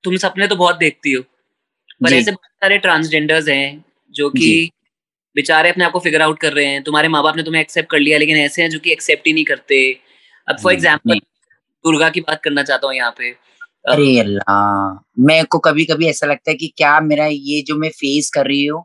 [0.04, 1.22] तुम सपने तो बहुत देखती हो
[2.02, 4.70] पर ऐसे बहुत सारे ट्रांसजेंडर्स हैं जो कि
[5.36, 7.90] बेचारे अपने आप को फिगर आउट कर रहे हैं। तुम्हारे माँ बाप ने तुम्हें एक्सेप्ट
[7.90, 9.80] कर लिया लेकिन ऐसे हैं जो कि एक्सेप्ट ही नहीं करते।
[10.48, 11.18] अब फॉर एग्ज़ाम्पल
[11.84, 13.30] दुर्गा की बात करना चाहता हूँ यहाँ पे।
[13.84, 17.90] अरे अल्लाह मेरे को कभी कभी ऐसा लगता है कि क्या मेरा ये जो मैं
[17.90, 18.84] फेस कर रही हूँ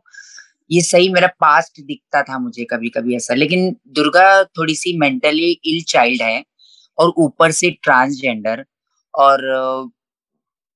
[0.70, 5.50] ये सही मेरा पास्ट दिखता था मुझे कभी कभी ऐसा। लेकिन दुर्गा थोड़ी सी मेंटली
[5.52, 6.42] इल चाइल्ड है
[6.98, 8.64] और ऊपर से ट्रांसजेंडर
[9.14, 9.42] और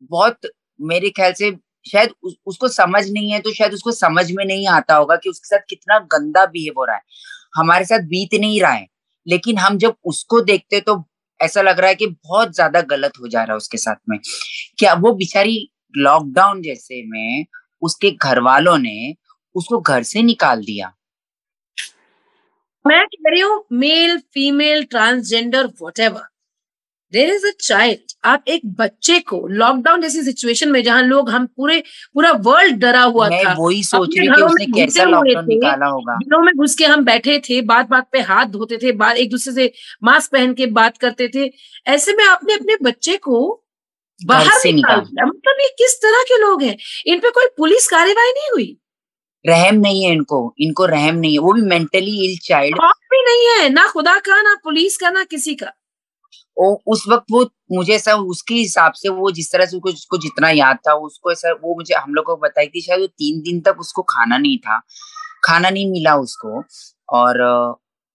[0.03, 1.51] बहुत मेरे ख्याल से
[1.87, 5.31] शायद उस, उसको समझ नहीं है तो शायद उसको समझ में नहीं आता होगा कि
[5.31, 7.03] उसके साथ कितना गंदा बिहेव हो रहा है।
[7.57, 8.87] हमारे साथ बीत नहीं रहा है
[9.27, 11.03] लेकिन हम जब उसको देखते तो
[11.41, 14.19] ऐसा लग रहा है कि बहुत ज़्यादा गलत हो जा रहा है उसके साथ में।
[14.79, 15.57] क्या वो बेचारी
[15.97, 17.47] लॉकडाउन जैसे में
[17.83, 19.15] उसके घर वालों ने
[19.57, 20.93] उसको घर से निकाल दिया
[22.85, 25.67] मैं कह रही हूँ male female transgender
[26.01, 26.23] whatever
[27.13, 31.47] there is a child आप एक बच्चे को लॉकडाउन जैसी सिचुएशन में जहाँ लोग हम
[31.57, 31.79] पूरे
[32.15, 35.87] पूरा वर्ल्ड डरा हुआ मैं था वही सोच रही घरों उसने कैसा लॉकडाउन थे। निकाला
[35.87, 39.17] होगा दिनों में घुस के हम बैठे थे बात बात पे हाथ धोते थे बात
[39.17, 39.73] एक दूसरे से
[40.05, 41.51] मास्क पहन के बात करते थे
[41.89, 43.43] ऐसे में आपने अपने बच्चे को
[44.21, 47.47] बाहर से निकाल निकाल। दिया मतलब ये किस तरह के लोग हैं इन पे कोई
[47.57, 48.77] पुलिस कार्यवाही नहीं हुई
[49.49, 53.49] रहम नहीं है इनको इनको रहम नहीं है वो भी मेंटली इल चाइल्ड भी नहीं
[53.49, 55.67] है ना खुदा का ना पुलिस का ना किसी का।
[56.59, 60.19] वो उस वक्त वो मुझे ऐसा उसके हिसाब से वो जिस तरह से उसको उसको
[60.19, 63.41] जितना याद था उसको ऐसा वो मुझे हम लोग को बताई थी शायद वो तीन
[63.41, 64.83] दिन तक उसको खाना नहीं था
[65.45, 66.65] खाना नहीं मिला उसको
[67.09, 67.37] और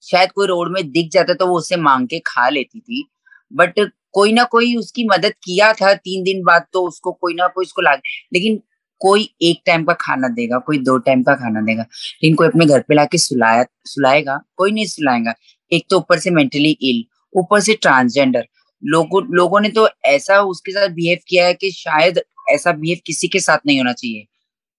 [0.02, 3.10] शायद कोई रोड में दिख जाता तो वो उसे मांग के खा लेती थी
[3.54, 7.48] बट कोई ना कोई उसकी मदद किया था तीन दिन बाद तो उसको कोई ना
[7.48, 8.02] कोई उसको लाग
[8.34, 8.64] लेकिन
[9.02, 12.66] कोई एक टाइम का खाना देगा, कोई दो टाइम का खाना देगा। लेकिन कोई अपने
[12.66, 15.34] घर पे लाके सुलाया, सुलाएगा, कोई नहीं सुलाएगा।
[15.72, 17.04] एक तो ऊपर से मेंटली इल
[17.40, 18.48] ऊपर से ट्रांसजेंडर
[18.84, 23.28] लोगों लोगों ने तो ऐसा उसके साथ बिहेव किया है कि शायद ऐसा बिहेव किसी
[23.28, 24.28] के साथ नहीं होना चाहिए।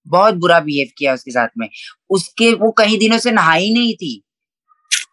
[0.07, 1.69] बहुत बुरा बिहेव किया उसके साथ में।
[2.11, 4.23] उसके, वो कई दिनों से नहाई नहीं थी।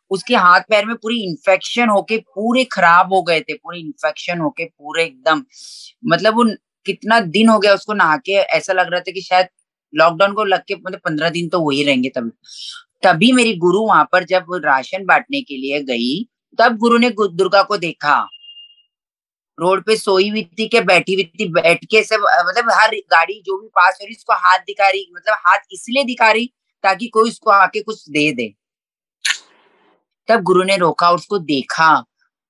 [0.09, 4.65] उसके हाथ पैर में पूरी इन्फेक्शन होके पूरे खराब हो गए थे, पूरे इन्फेक्शन होके
[4.65, 5.43] पूरे एकदम।
[6.05, 9.47] मतलब वो कितना दिन हो गया उसको नहा के ऐसा लग रहा था कि शायद
[9.93, 12.31] लॉकडाउन को लग के मतलब पंद्रह दिन तो वही रहेंगे तब।
[13.03, 16.27] तभी मेरी गुरु वहाँ पर जब राशन बांटने के लिए गई,
[16.59, 18.19] तब गुरु ने दुर्गा को देखा।
[19.57, 23.41] रोड पे सोई हुई थी के बैठी हुई थी, बैठ के सब मतलब हर गाड़ी
[23.45, 26.51] जो भी पास हो रही, उसको हाथ दिखा रही मतलब हाथ इसलिए दिखा रही
[26.83, 28.53] ताकि कोई उसको आके कुछ दे दे।
[30.29, 32.05] तब गुरु ने रोका उसको देखा,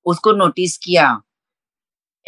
[0.06, 1.22] उसको नोटिस किया।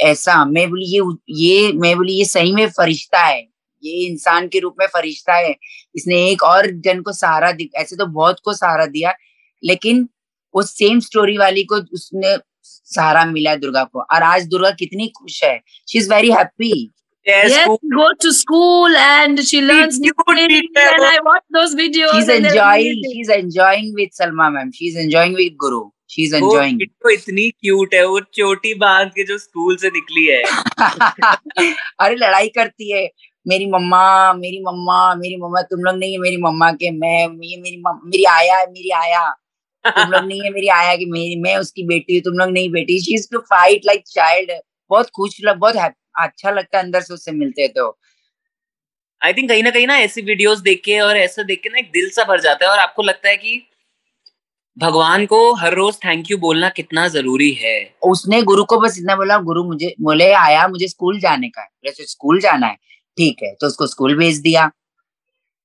[0.01, 1.01] ऐसा मैं बोली ये
[1.39, 3.41] ये मैं बोली ये सही में फरिश्ता है
[3.83, 5.55] ये इंसान के रूप में फरिश्ता है
[5.95, 7.49] इसने एक और जन को सहारा
[7.81, 9.13] ऐसे तो बहुत को सहारा दिया
[9.63, 10.07] लेकिन
[10.53, 15.43] उस सेम स्टोरी वाली को उसने सहारा मिला दुर्गा को और आज दुर्गा कितनी खुश
[15.43, 15.59] है
[15.89, 16.73] she is very happy
[17.25, 22.13] Yes, yes go to school and she learns new things and I watch those videos.
[22.13, 23.03] She's enjoying.
[23.11, 24.71] She's enjoying with Salma ma'am.
[24.71, 25.81] She's enjoying with Guru.
[26.11, 26.73] She's enjoying.
[26.73, 30.43] वो तो इतनी cute है वो छोटी बात के जो school से निकली है।
[31.99, 33.09] अरे लड़ाई करती है।
[33.47, 37.57] मेरी मम्मा मेरी मम्मा मेरी मम्मा तुम लोग नहीं है मेरी मम्मा के मैं ये
[37.61, 39.29] मेरी मेरी आया है मेरी आया।
[39.85, 42.69] तुम लोग नहीं है मेरी आया कि मेरी मैं उसकी बेटी हूँ तुम लोग नहीं
[42.71, 44.51] बेटी। She is to fight like child
[44.89, 45.75] बहुत खुश लग बहुत
[46.19, 47.97] अच्छा लगता है अंदर से उससे मिलते तो।
[49.21, 51.79] आई थिंक कहीं ना कहीं ना ऐसी वीडियोस देख के और ऐसा देख के ना
[51.79, 53.67] एक दिल सा भर जाता है और आपको लगता है कि
[54.77, 59.15] भगवान को हर रोज थैंक यू बोलना कितना ज़रूरी है। उसने गुरु को बस इतना
[59.15, 62.75] बोला गुरु मुझे बोले आया मुझे स्कूल जाने का है। स्कूल जाना है
[63.17, 64.69] ठीक है तो उसको स्कूल भेज दिया।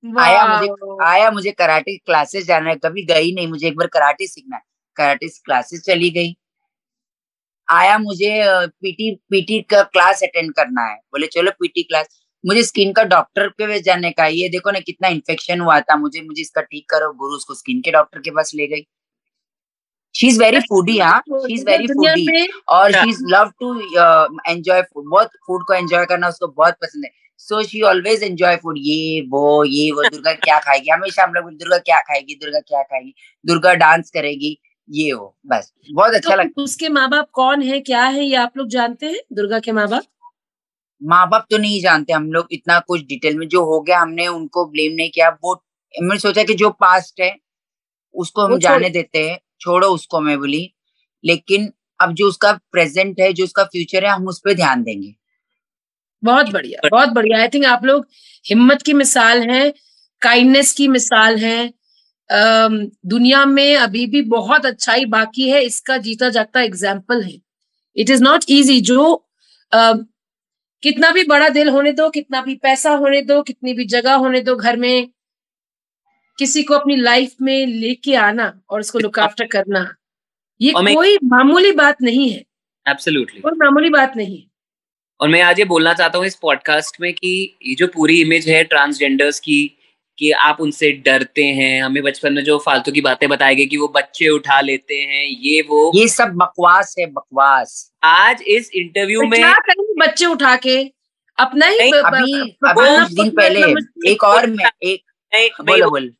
[0.05, 0.73] आया मुझे
[1.05, 4.63] आया मुझे कराटे क्लासेस जाना है कभी गई नहीं मुझे एक बार कराटे सीखना है।
[4.97, 6.35] कराटे क्लासेस चली गई।
[7.69, 12.93] आया मुझे पीटी पीटी का क्लास अटेंड करना है। बोले चलो पीटी क्लास मुझे स्किन
[12.93, 16.43] का डॉक्टर के पास जाने का ये देखो ना कितना इन्फेक्शन हुआ था मुझे मुझे
[16.43, 18.87] इसका ठीक करो। गुरु उसको स्किन के डॉक्टर के पास ले गई।
[20.17, 21.23] शी इज़ वेरी फूडी हाँ?
[21.29, 23.75] शी इज़ वेरी फूडी और she is love to
[24.49, 28.57] enjoy food बहुत फ़ूड को एंजॉय करना उसको बहुत पसंद है। So she always enjoy
[28.57, 30.91] food ये वो ये वो दुर्गा क्या खाएगी?
[30.91, 32.35] हमेशा हम लोग दुर्गा क्या खाएगी?
[32.35, 33.15] दुर्गा क्या खाएगी?
[33.45, 37.81] दुर्गा डांस करेगी ये हो बस। बहुत अच्छा तो लगता उसके माँ बाप कौन है?
[37.81, 38.25] क्या है?
[38.25, 40.03] ये आप लोग जानते हैं दुर्गा के माँ बाप
[41.01, 44.27] माँ बाप तो नहीं जानते हम लोग इतना कुछ डिटेल में जो हो गया हमने
[44.29, 45.55] उनको ब्लेम नहीं किया वो
[45.95, 47.35] मैंने सोचा कि जो पास्ट है
[48.15, 50.71] उसको हम जाने देते हैं। छोड़ो उसको मैं बोली।
[51.25, 55.15] लेकिन अब जो उसका प्रेजेंट है जो उसका फ्यूचर है हम उस पर ध्यान देंगे।
[56.23, 58.07] बहुत बढ़िया बहुत बढ़िया। आई थिंक आप लोग
[58.45, 59.73] हिम्मत की मिसाल है
[60.23, 61.73] काइंडनेस की मिसाल है।
[62.31, 67.37] दुनिया में अभी भी बहुत अच्छाई बाकी है इसका जीता जागता एग्ज़ाम्पल है।
[67.97, 69.03] इट इज़ नॉट इजी जो
[69.73, 69.99] uh,
[70.83, 74.41] कितना भी बड़ा दिल होने दो कितना भी पैसा होने दो कितनी भी जगह होने
[74.41, 75.09] दो घर में
[76.39, 79.95] किसी को अपनी लाइफ में लेके आना और उसको लुक आफ्टर करना
[80.61, 82.43] ये कोई मामूली बात नहीं है।
[82.87, 84.45] एब्सोल्युटली कोई मामूली बात नहीं है।
[85.21, 87.31] और मैं आज ये बोलना चाहता हूँ इस पॉडकास्ट में कि
[87.63, 89.61] ये जो पूरी इमेज है ट्रांसजेंडर्स की
[90.19, 93.77] कि आप उनसे डरते हैं हमें बचपन में जो फालतू की बातें बताए गई कि
[93.77, 99.23] वो बच्चे उठा लेते हैं ये वो ये सब बकवास है बकवास। आज इस इंटरव्यू
[99.23, 99.43] में
[99.99, 100.77] बच्चे उठा के?
[101.39, 103.61] अपना ही अभी अभी दिन पहले
[104.13, 106.13] एक और में एक बोलो बोल।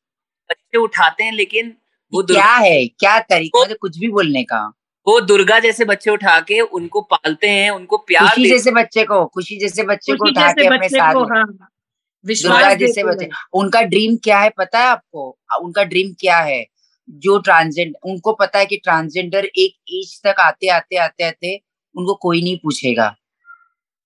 [0.77, 1.73] बच्चे उठाते हैं लेकिन
[2.13, 2.87] वो क्या है?
[2.87, 4.73] क्या तरीका है कुछ भी बोलने का?
[5.07, 9.25] वो दुर्गा जैसे बच्चे उठा के उनको पालते हैं उनको प्यार खुशी जैसे बच्चे को
[9.27, 14.51] खुशी जैसे बच्चे को उठा के अपने साथ दुर्गा जैसे बच्चे उनका ड्रीम क्या है
[14.51, 15.39] पता है आपको?
[15.63, 16.67] उनका ड्रीम क्या है?
[17.09, 21.61] जो ट्रांसजेंडर उनको पता है कि ट्रांसजेंडर एक एज तक आते आते आते आते
[21.95, 23.15] उनको कोई नहीं पूछेगा।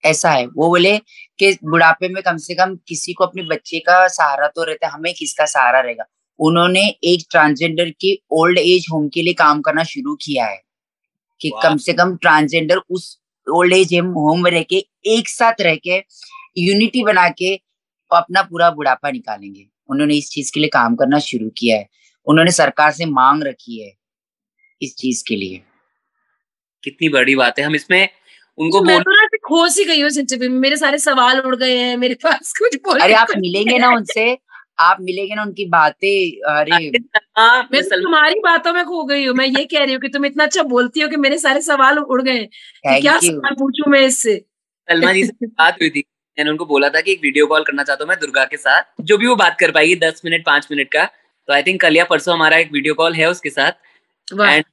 [0.04, 0.98] ऐसा है। वो बोले
[1.38, 4.92] कि बुढ़ापे में कम से कम किसी को अपने बच्चे का सहारा तो रहता है
[4.92, 6.04] हमें किसका सहारा रहेगा?
[6.40, 10.62] उन्होंने एक ट्रांसजेंडर के ओल्ड एज होम के लिए काम करना शुरू किया है।
[11.40, 13.18] कि कम से कम ट्रांसजेंडर उस
[13.50, 16.02] ओल्ड एज होम में रह के एक साथ रह के
[16.58, 17.54] यूनिटी बना के
[18.10, 21.88] अपना पूरा बुढ़ापा निकालेंगे। उन्होंने इस चीज़ के लिए काम करना शुरू किया है।
[22.26, 23.92] उन्होंने सरकार से मांग रखी है
[24.82, 25.62] इस चीज़ के लिए।
[26.84, 28.08] कितनी बड़ी बात है। हम इसमें
[28.58, 32.52] उनको मैं तो खोस ही गई हूँ मेरे सारे सवाल उड़ गए हैं मेरे पास
[32.58, 34.38] कुछ बोल अरे आप मिलेंगे ना उनसे।
[34.80, 36.90] आप मिलेंगे ना उनकी बातें अरे
[37.72, 40.44] मैं तुम्हारी बातों में खो गई हूँ। मैं ये कह रही हूँ कि तुम इतना
[40.44, 42.44] अच्छा बोलती हो कि मेरे सारे सवाल उड़ गए
[42.86, 44.36] क्या सवाल पूछू मैं इससे?
[44.88, 46.04] सलमा जी से बात हुई थी।
[46.38, 48.82] मैंने उनको बोला था कि एक वीडियो कॉल करना चाहता हूँ मैं दुर्गा के साथ।
[49.00, 51.96] जो भी वो बात कर पाएगी दस मिनट पाँच मिनट का। तो आई थिंक कल
[51.96, 53.72] या परसों हमारा एक वीडियो कॉल है उसके साथ।
[54.42, 54.64] एंड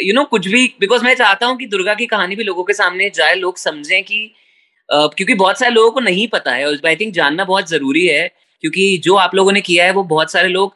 [0.00, 2.72] यू नो कुछ भी बिकॉज़ मैं चाहता हूँ कि दुर्गा की कहानी भी लोगों के
[2.72, 4.34] सामने जाए लोग समझें कि
[4.88, 8.06] uh, क्योंकि बहुत सारे लोगों को नहीं पता है। और आई थिंक जानना बहुत ज़रूरी
[8.06, 10.74] है। क्योंकि जो आप लोगों ने किया है वो बहुत सारे लोग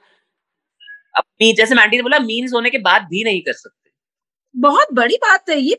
[1.15, 3.91] अपनी जैसे मैंटी ने बोला मीन्स होने के बाद भी नहीं कर सकते।
[4.55, 5.79] बहुत बड़ी बात है ये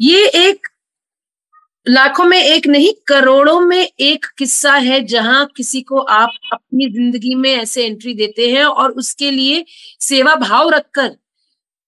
[0.00, 0.66] ये एक
[1.86, 7.34] लाखों में एक नहीं करोड़ों में एक किस्सा है जहाँ किसी को आप अपनी ज़िंदगी
[7.34, 9.64] में ऐसे एंट्री देते हैं और उसके लिए
[10.00, 11.10] सेवा भाव रखकर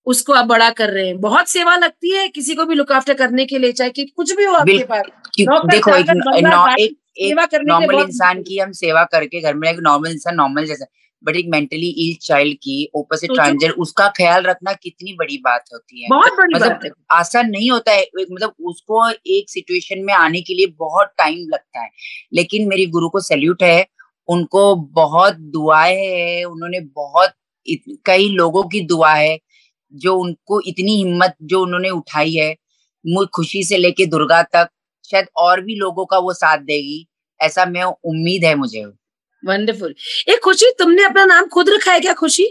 [0.06, 3.14] उसको आप बड़ा कर रहे हैं। बहुत सेवा लगती है किसी को भी लुक आफ्टर
[3.14, 5.04] करने के लिए चाहे कि कुछ भी हो आपके पास।
[5.38, 6.10] देखो एक
[6.80, 10.86] एक एक नॉर्मल इंसान की हम सेवा करके घर में एक नॉर्मल इंसान नॉर्मल जैसा
[11.22, 15.64] बट एक मेंटली इल चाइल्ड की ऊपर से ट्रांसजेंडर उसका ख्याल रखना कितनी बड़ी बात
[15.72, 20.04] होती है। बहुत बड़ी मतलब बात आसान नहीं होता है एक मतलब उसको एक सिचुएशन
[20.04, 21.90] में आने के लिए बहुत टाइम लगता है।
[22.34, 23.86] लेकिन मेरी गुरु को सैल्यूट है
[24.28, 27.32] उनको बहुत दुआएँ है उन्होंने बहुत
[28.06, 29.38] कई लोगों की दुआ है
[29.92, 32.56] जो उनको इतनी हिम्मत जो उन्होंने उठाई है
[33.04, 34.68] मुझ खुशी से लेके दुर्गा तक
[35.10, 37.06] शायद और भी लोगों का वो साथ देगी
[37.40, 38.84] ऐसा मैं उम्मीद है मुझे।
[39.42, 39.94] वंडरफुल
[40.28, 42.46] एक खुशी तुमने अपना नाम खुद रखा है क्या खुशी?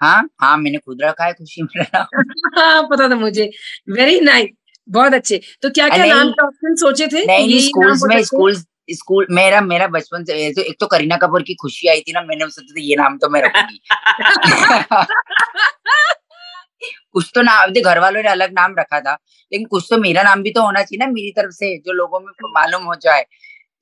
[0.00, 2.06] हाँ हाँ मैंने खुद रखा है खुशी मेरा
[2.58, 3.50] हाँ पता था मुझे।
[3.90, 4.48] वेरी नाइस
[4.88, 7.24] बहुत अच्छे। तो क्या क्या नाम के ऑप्शन सोचे थे?
[7.26, 8.54] नहीं स्कूल्स में सकते स्कूल
[8.90, 12.20] स्कूल मेरा मेरा बचपन से तो एक तो करीना कपूर की खुशी आई थी ना
[12.20, 13.80] मैंने सोचा था ये नाम तो मैं रखूँगी।
[17.14, 19.12] कुछ तो नाम घर वालों ने अलग नाम रखा था
[19.52, 22.20] लेकिन कुछ तो मेरा नाम भी तो होना चाहिए ना मेरी तरफ़ से जो लोगों
[22.20, 23.22] में मालूम हो जाए।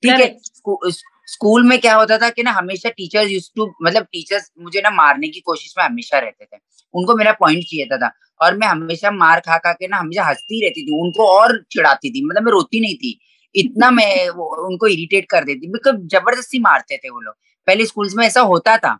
[0.03, 0.93] ठीक है स्कू-
[1.25, 4.89] स्कूल में क्या होता था कि ना हमेशा टीचर्स यूज़ टू मतलब टीचर्स मुझे ना
[4.89, 6.57] मारने की कोशिश में हमेशा रहते थे।
[6.93, 10.23] उनको मेरा पॉइंट चाहिए था था और मैं हमेशा मार खा खा के ना हमेशा
[10.23, 13.19] हंसती रहती थी उनको और चिढ़ाती थी मतलब मैं रोती नहीं थी।
[13.55, 17.33] इतना मैं वो, उनको इरिटेट कर देती बिकॉज़ ज़बरदस्ती मारते थे वो लोग।
[17.67, 18.99] पहले स्कूल्स में ऐसा होता था।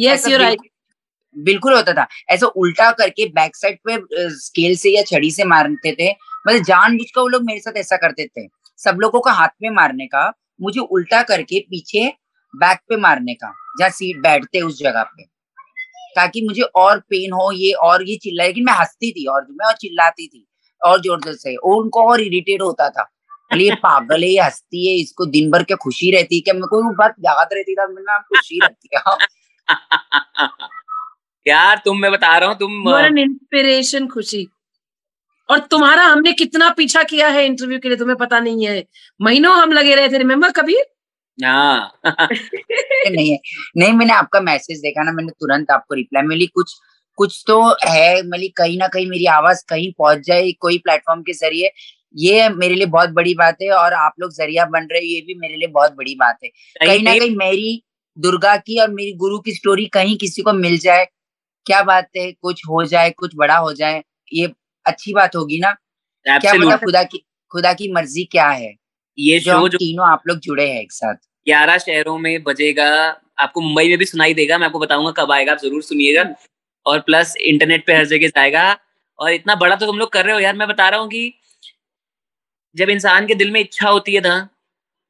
[0.00, 0.58] यस यू राइट
[1.36, 3.98] बिल्कुल- होता था। ऐसा उल्टा करके बैक साइड पे
[4.30, 6.10] स्केल से या छड़ी से मारते थे।
[6.48, 9.70] मतलब जानबूझ कर वो लोग मेरे साथ ऐसा करते थे। सब लोगों को हाथ में
[9.70, 12.12] मारने का, मुझे उल्टा करके पीछे
[12.56, 15.22] बैक पे मारने का, जहाँ सीट बैठते उस जगह पे।
[16.16, 19.66] ताकि मुझे और पेन हो, ये और ये चिल्ला, लेकिन मैं हंसती थी और, मैं
[19.66, 20.48] और चिल्लाती थी,
[20.84, 23.12] और ज़ोर ज़ोर से। और उनको और इरिटेट होता था।
[23.56, 26.40] ये पागल है, ये हंसती है, इसको दिन भर क्या खुशी रहती है?
[26.40, 27.86] क्या मेरे को बात याद रहती था?
[27.86, 29.18] मेरा खुशी रहती है। हाँ।
[31.48, 34.46] यार तुम मैं बता रहा हूँ तुम एन इंस्पिरेशन खुशी।
[35.50, 38.84] और तुम्हारा हमने कितना पीछा किया है इंटरव्यू के लिए तुम्हें पता नहीं है।
[39.20, 40.84] महीनों हम लगे रहे थे रिमेम्बर कबीर?
[41.44, 43.38] हाँ। नहीं है
[43.76, 46.74] नहीं मैंने आपका मैसेज देखा ना मैंने तुरंत आपको रिप्लाई मिली। कुछ
[47.16, 51.32] कुछ तो है मतलब कहीं ना कहीं मेरी आवाज़ कहीं पहुँच जाए कोई प्लेटफॉर्म के
[51.32, 51.70] ज़रिए।
[52.16, 55.20] ये मेरे लिए बहुत बड़ी बात है और आप लोग ज़रिया बन रहे हो ये
[55.20, 56.48] भी मेरे लिए बहुत बड़ी बात है।
[56.86, 57.82] कहीं ना कहीं मेरी
[58.18, 61.06] दुर्गा की और मेरी गुरु की स्टोरी कहीं किसी को मिल जाए
[61.68, 64.02] क्या बात है कुछ हो जाए कुछ बड़ा हो जाए
[64.32, 64.52] ये
[64.86, 65.70] अच्छी बात होगी ना?
[66.26, 66.66] क्या Absolute.
[66.66, 67.18] मतलब खुदा की
[67.52, 68.74] खुदा की मर्ज़ी क्या है?
[69.18, 71.14] ये जो हम जो तीनों आप लोग जुड़े हैं एक साथ।
[71.46, 72.88] ग्यारह शहरों में बजेगा
[73.38, 76.24] आपको मुंबई में भी सुनाई देगा मैं आपको बताऊँगा कब आएगा आप ज़रूर सुनिएगा।
[76.86, 78.76] और प्लस इंटरनेट पे हर जगह जाएगा।
[79.18, 81.32] और इतना बड़ा तो तुम लोग कर रहे हो यार मैं बता रहा हूँ कि
[82.76, 84.48] जब इंसान के दिल में इच्छा होती है ना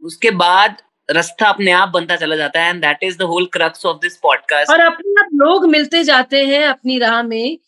[0.02, 0.76] उसके बाद
[1.10, 4.16] रास्ता अपने आप बनता चला जाता है and that is the whole crux of this
[4.16, 7.58] podcast और अपने आप लोग मिलते जाते हैं अपनी राह में,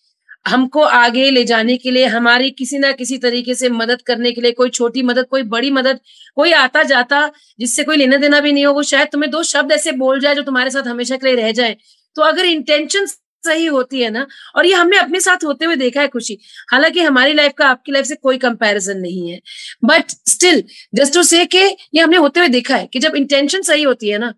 [0.48, 4.40] हमको आगे ले जाने के लिए, हमारी किसी ना किसी तरीके से मदद करने के
[4.40, 6.00] लिए, कोई छोटी मदद, कोई बड़ी मदद,
[6.37, 9.72] कोई आता जाता जिससे कोई लेना देना भी नहीं हो, वो शायद तुम्हें दो शब्द
[9.72, 11.76] ऐसे बोल जाए जो तुम्हारे साथ हमेशा के लिए रह जाए।
[12.16, 13.07] तो अगर इंटेंशन
[13.44, 14.26] सही होती है ना?
[14.57, 16.38] और ये हमने अपने साथ होते हुए देखा है खुशी।
[16.72, 19.40] हालाँकि हमारी लाइफ का आपकी लाइफ से कोई कंपैरिजन नहीं है।
[19.85, 20.62] बट स्टिल
[20.94, 24.09] जस्ट टू से के ये हमने होते हुए देखा है कि जब इंटेंशन सही होती
[24.09, 24.33] है ना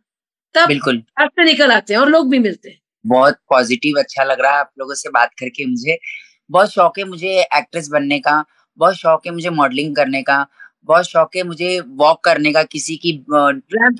[0.55, 4.41] तब बिल्कुल। रास्ते निकल आते हैं और लोग भी मिलते हैं। बहुत पॉजिटिव अच्छा लग
[4.41, 5.99] रहा है आप लोगों से बात करके मुझे।
[6.51, 8.45] बहुत शौक है मुझे एक्ट्रेस बनने का
[8.79, 10.47] बहुत शौक है मुझे मॉडलिंग करने का
[10.85, 13.13] बहुत शौक है मुझे वॉक करने का किसी की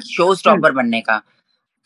[0.07, 1.21] शो स्टॉपर बनने का।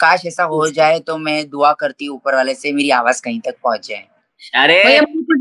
[0.00, 3.40] काश ऐसा हो जाए तो मैं दुआ करती हूँ ऊपर वाले से मेरी आवाज़ कहीं
[3.40, 4.06] तक पहुँच जाए।
[4.54, 5.00] अरे!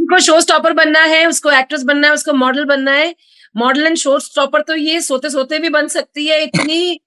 [0.09, 3.13] को शो स्टॉपर बनना है उसको एक्ट्रेस बनना है उसको मॉडल बनना है।
[3.55, 6.99] मॉडल एंड शो स्टॉपर तो ये सोते सोते भी बन सकती है इतनी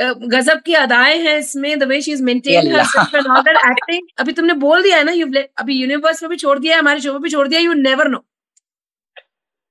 [0.00, 3.38] गजब की अदाएँ हैं इसमें the way she is maintain Allah.
[3.70, 5.26] Acting अभी तुमने बोल दिया है ना यू
[5.58, 8.08] अभी यूनिवर्स में भी छोड़ दिया है हमारे शो में भी छोड़ दिया you never
[8.08, 8.24] know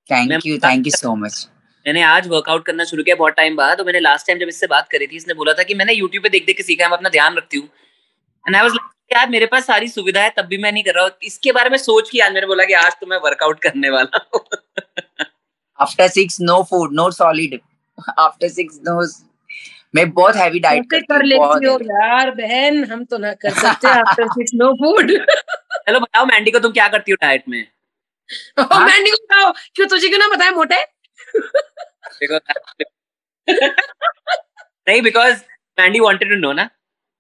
[0.10, 1.48] thank you thank you so much
[1.86, 4.67] मैंने आज वर्कआउट करना शुरू किया बहुत टाइम बाद और मैंने लास्ट टाइम जब इससे
[4.67, 6.89] बात करी थी इसने बोला था कि मैंने यूट्यूब पे देख देख के सीखा है
[6.89, 7.67] मैं अपना ध्यान रखती हूँ।
[8.45, 8.78] एंड आई वाज
[9.12, 11.69] यार मेरे पास सारी सुविधा है तब भी मैं नहीं कर रहा हूँ। इसके बारे
[11.69, 14.41] में सोच के आज मैंने बोला कि आज तो मैं वर्कआउट करने वाला हूँ।
[15.80, 17.60] After six no food no solid
[18.19, 19.00] after six no
[19.95, 22.84] मैं बहुत हैवी डाइट करती कर लेती हो यार बहन?
[22.86, 26.88] हम तो ना कर सकते आफ्टर सिक्स नो फ़ूड चलो बताओ मैंडी को तुम क्या
[26.88, 27.62] करती हो डाइट में?
[28.60, 30.83] मैंडी को बताओ। क्यों तुझे क्यों ना बताया मोटे?
[32.23, 32.85] Because-
[34.87, 35.35] नहीं because
[35.79, 36.69] Mandy wanted to know ना।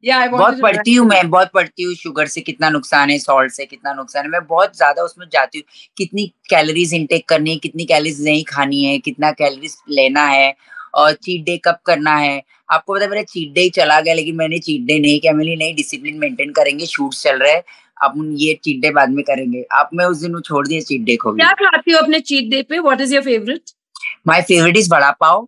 [0.05, 3.65] Yeah, बहुत पढ़ती हूँ मैं बहुत पढ़ती हूँ। शुगर से कितना नुकसान है सॉल्ट से
[3.65, 5.65] कितना नुकसान है। मैं बहुत ज़्यादा उसमें जाती हूँ।
[5.97, 10.55] कितनी कैलोरीज इनटेक करनी है कितनी कैलोरीज नहीं खानी है कितना कैलोरीज लेना है
[10.93, 14.35] और चीट डे कब करना है। आपको पता है मेरा चीट डे चला गया लेकिन
[14.35, 17.63] मैंने चीट डे नहीं किया। मेरी नहीं डिसिप्लिन मेंटेन करेंगे शूट्स चल रहे हैं।
[18.01, 21.15] अपन ये चीट डे बाद में करेंगे। आप मैं उस दिन छोड़ दिया चीट डे
[21.15, 22.79] को क्या खाती हो अपने चीट डे पे?
[22.79, 23.61] What is your favourite
[24.27, 25.47] my favourite is vada pav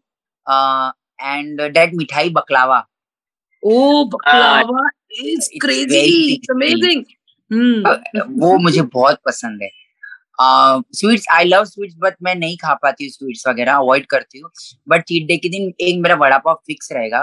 [1.21, 2.85] and date मिठाई baklava
[3.63, 4.81] O baklava
[5.11, 6.99] is It's crazy very it's amazing.
[7.51, 7.87] Hmm.
[8.41, 9.69] वो मुझे बहुत पसंद है।
[10.95, 14.49] Sweets I love sweets but मैं नहीं खा पाती हूँ स्वीट्स वगैरह अवॉइड करती हूँ।
[14.89, 17.21] बट चीट डे के दिन एक मेरा वड़ा पाव फिक्स रहेगा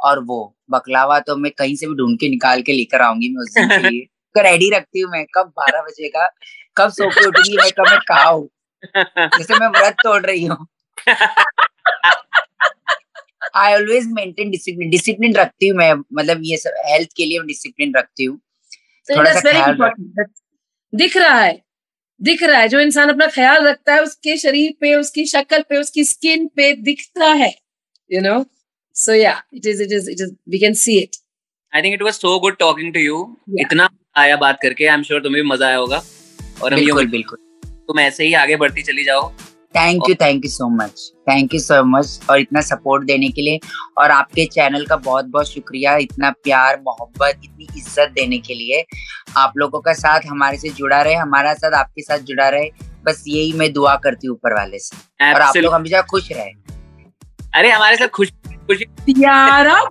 [0.00, 0.38] और वो
[0.70, 3.68] बकलावा तो मैं कहीं से भी ढूंढ के निकाल के लेकर आऊँगी मैं उस दिन
[3.68, 6.28] के लिए। तो रेडी रखती हूँ मैं कब बारह बजेगा
[6.76, 8.46] कब सो के उठूँगी मैं कब मैं खाऊं।
[8.96, 10.66] जैसे मैं व्रत तोड़ रही हूँ।
[13.56, 17.94] I always maintain discipline discipline रखती हूँ मैं मतलब ये सब हेल्थ के लिए डिसिप्लिन
[17.96, 18.38] रखती हूँ।
[19.08, 19.76] So थोड़ा सा ख्याल
[20.92, 21.58] दिख रहा है
[22.20, 25.76] दिख रहा है। जो इंसान अपना ख्याल रखता है उसके शरीर पे उसकी शक्ल पे
[25.78, 27.52] उसकी स्किन पे दिखता है
[28.10, 28.44] you know
[28.96, 31.16] so yeah it is it is it is we can see it
[31.72, 33.18] I think it was so good talking to you
[33.60, 36.02] इतना आया बात करके आई एम श्योर तुम्हें भी मज़ा आया होगा।
[36.62, 37.38] और हम बिल्कुल ये बिल्कुल।
[37.90, 39.30] तुम ऐसे ही आगे बढ़ती चली जाओ।
[39.74, 43.42] Thank you thank you so much thank you so much और इतना सपोर्ट देने के
[43.42, 43.58] लिए
[43.98, 48.84] और आपके चैनल का बहुत बहुत शुक्रिया इतना प्यार मोहब्बत इतनी इज़्ज़त देने के लिए।
[49.36, 52.70] आप लोगों का साथ हमारे से जुड़ा रहे हमारा साथ आपके साथ जुड़ा रहे।
[53.04, 56.50] बस यही मैं दुआ करती हूँ ऊपर वाले से। और आप लोग हमेशा खुश रहे।
[57.54, 58.84] अरे हमारे साथ खुश खुशी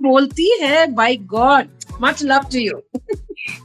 [0.04, 1.68] बोलती है by God
[2.00, 2.84] Much love to you.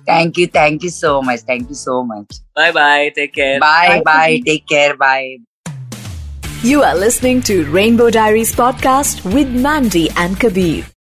[0.06, 0.46] thank you.
[0.46, 1.40] Thank you so much.
[1.40, 2.26] Thank you so much.
[2.54, 3.12] Bye bye.
[3.14, 3.60] Take care.
[3.60, 4.02] Bye bye.
[4.04, 4.40] bye.
[4.44, 4.96] Take care.
[4.96, 5.38] Bye.
[6.62, 10.86] You are listening to Rainbow Diaries podcast with Mandy and Kabir.